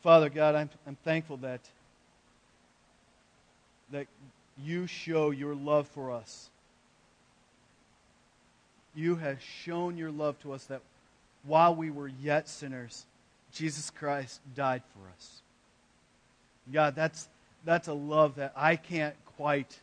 Father 0.02 0.30
God, 0.30 0.54
I'm, 0.54 0.70
I'm 0.86 0.96
thankful 1.04 1.36
that, 1.38 1.60
that 3.90 4.06
you 4.62 4.86
show 4.86 5.32
your 5.32 5.54
love 5.54 5.88
for 5.88 6.12
us. 6.12 6.48
You 8.94 9.16
have 9.16 9.42
shown 9.42 9.98
your 9.98 10.12
love 10.12 10.38
to 10.42 10.52
us 10.52 10.64
that 10.66 10.80
while 11.44 11.74
we 11.74 11.90
were 11.90 12.08
yet 12.08 12.48
sinners, 12.48 13.04
Jesus 13.52 13.90
Christ 13.90 14.40
died 14.54 14.82
for 14.92 15.08
us. 15.16 15.40
God, 16.72 16.94
that's, 16.94 17.28
that's 17.64 17.88
a 17.88 17.92
love 17.92 18.36
that 18.36 18.52
I 18.56 18.76
can't 18.76 19.14
quite 19.36 19.78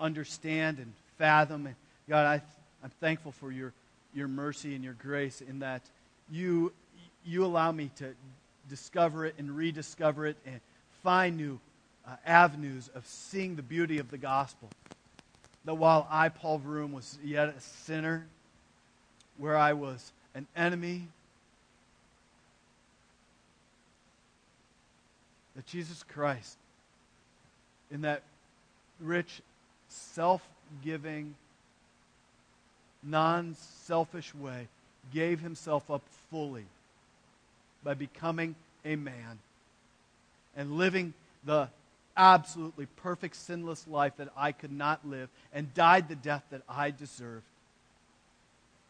understand 0.00 0.78
and 0.78 0.92
fathom. 1.18 1.66
And 1.66 1.74
God, 2.08 2.26
I, 2.26 2.42
I'm 2.82 2.90
thankful 3.00 3.32
for 3.32 3.50
your, 3.50 3.72
your 4.14 4.28
mercy 4.28 4.74
and 4.74 4.84
your 4.84 4.94
grace 4.94 5.40
in 5.40 5.58
that 5.60 5.82
you, 6.30 6.72
you 7.24 7.44
allow 7.44 7.72
me 7.72 7.90
to 7.96 8.14
discover 8.68 9.26
it 9.26 9.34
and 9.38 9.56
rediscover 9.56 10.26
it 10.26 10.36
and 10.46 10.60
find 11.02 11.36
new 11.36 11.58
uh, 12.06 12.16
avenues 12.24 12.88
of 12.94 13.06
seeing 13.06 13.56
the 13.56 13.62
beauty 13.62 13.98
of 13.98 14.10
the 14.10 14.18
gospel. 14.18 14.68
That 15.64 15.74
while 15.74 16.06
I, 16.10 16.28
Paul 16.28 16.58
Vroom, 16.58 16.92
was 16.92 17.18
yet 17.22 17.48
a 17.48 17.60
sinner, 17.60 18.26
where 19.36 19.56
I 19.56 19.72
was 19.72 20.12
an 20.34 20.46
enemy, 20.56 21.08
that 25.58 25.66
Jesus 25.66 26.04
Christ, 26.04 26.56
in 27.90 28.02
that 28.02 28.22
rich 29.00 29.42
self 29.88 30.40
giving, 30.84 31.34
non 33.02 33.56
selfish 33.84 34.32
way, 34.36 34.68
gave 35.12 35.40
himself 35.40 35.90
up 35.90 36.02
fully 36.30 36.66
by 37.82 37.94
becoming 37.94 38.54
a 38.84 38.94
man 38.94 39.40
and 40.56 40.78
living 40.78 41.12
the 41.44 41.68
absolutely 42.16 42.86
perfect, 42.94 43.34
sinless 43.34 43.88
life 43.88 44.12
that 44.18 44.28
I 44.36 44.52
could 44.52 44.70
not 44.70 45.04
live 45.04 45.28
and 45.52 45.74
died 45.74 46.08
the 46.08 46.14
death 46.14 46.44
that 46.52 46.62
I 46.68 46.92
deserved 46.92 47.42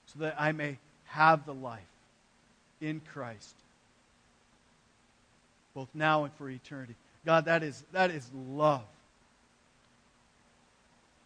so 0.05 0.19
that 0.19 0.39
I 0.39 0.53
may 0.53 0.77
have 1.07 1.47
the 1.47 1.55
life 1.55 1.81
in 2.83 3.01
Christ, 3.11 3.55
both 5.79 5.89
now 5.95 6.25
and 6.25 6.35
for 6.35 6.51
eternity. 6.51 6.97
God, 7.25 7.45
that 7.45 7.63
is, 7.63 7.85
that 7.93 8.11
is 8.11 8.29
love. 8.35 8.83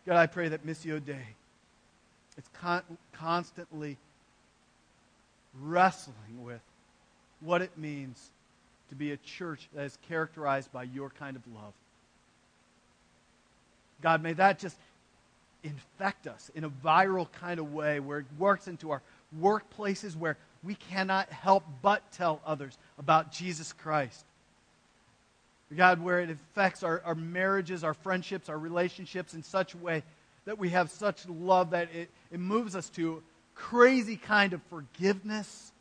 God, 0.06 0.18
I 0.18 0.26
pray 0.26 0.48
that 0.48 0.66
Missio 0.66 1.02
Dei 1.02 1.24
is 2.36 2.44
con- 2.60 2.82
constantly 3.14 3.96
wrestling 5.58 6.44
with 6.44 6.60
what 7.40 7.62
it 7.62 7.78
means 7.78 8.30
to 8.90 8.94
be 8.94 9.12
a 9.12 9.16
church 9.16 9.70
that 9.74 9.86
is 9.86 9.96
characterized 10.06 10.70
by 10.70 10.82
your 10.82 11.08
kind 11.08 11.34
of 11.34 11.42
love. 11.54 11.72
God, 14.02 14.22
may 14.22 14.34
that 14.34 14.58
just 14.58 14.76
infect 15.64 16.26
us 16.26 16.50
in 16.54 16.64
a 16.64 16.68
viral 16.68 17.26
kind 17.32 17.58
of 17.58 17.72
way 17.72 18.00
where 18.00 18.18
it 18.18 18.26
works 18.38 18.68
into 18.68 18.90
our 18.90 19.00
workplaces 19.40 20.14
where 20.14 20.36
we 20.62 20.74
cannot 20.74 21.30
help 21.30 21.64
but 21.80 22.02
tell 22.12 22.42
others 22.44 22.76
about 22.98 23.32
Jesus 23.32 23.72
Christ. 23.72 24.26
God, 25.76 26.00
where 26.00 26.20
it 26.20 26.30
affects 26.30 26.82
our, 26.82 27.02
our 27.04 27.14
marriages, 27.14 27.84
our 27.84 27.94
friendships, 27.94 28.48
our 28.48 28.58
relationships 28.58 29.34
in 29.34 29.42
such 29.42 29.74
a 29.74 29.78
way 29.78 30.02
that 30.44 30.58
we 30.58 30.70
have 30.70 30.90
such 30.90 31.28
love 31.28 31.70
that 31.70 31.88
it, 31.94 32.10
it 32.30 32.40
moves 32.40 32.74
us 32.74 32.88
to 32.90 33.22
crazy 33.54 34.16
kind 34.16 34.52
of 34.52 34.62
forgiveness, 34.64 35.72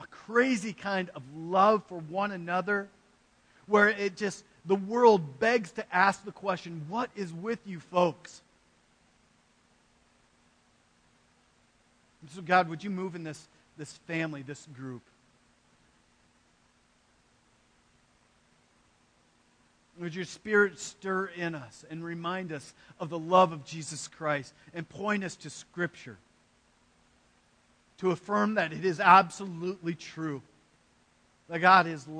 a 0.00 0.06
crazy 0.06 0.72
kind 0.72 1.10
of 1.14 1.22
love 1.36 1.82
for 1.86 1.98
one 1.98 2.32
another, 2.32 2.88
where 3.66 3.88
it 3.88 4.16
just, 4.16 4.44
the 4.64 4.74
world 4.74 5.38
begs 5.38 5.72
to 5.72 5.94
ask 5.94 6.24
the 6.24 6.32
question, 6.32 6.86
what 6.88 7.10
is 7.14 7.32
with 7.32 7.58
you 7.66 7.80
folks? 7.80 8.42
so, 12.34 12.42
God, 12.42 12.68
would 12.68 12.84
you 12.84 12.90
move 12.90 13.14
in 13.14 13.24
this, 13.24 13.48
this 13.78 13.92
family, 14.06 14.42
this 14.42 14.66
group? 14.74 15.02
Would 20.00 20.14
your 20.14 20.24
spirit 20.24 20.78
stir 20.78 21.26
in 21.26 21.54
us 21.54 21.84
and 21.90 22.04
remind 22.04 22.52
us 22.52 22.72
of 23.00 23.10
the 23.10 23.18
love 23.18 23.52
of 23.52 23.64
Jesus 23.64 24.08
Christ 24.08 24.54
and 24.72 24.88
point 24.88 25.24
us 25.24 25.36
to 25.36 25.50
Scripture 25.50 26.16
to 27.98 28.10
affirm 28.10 28.54
that 28.54 28.72
it 28.72 28.84
is 28.84 29.00
absolutely 29.00 29.94
true 29.94 30.42
that 31.48 31.58
God 31.60 31.86
is 31.86 32.08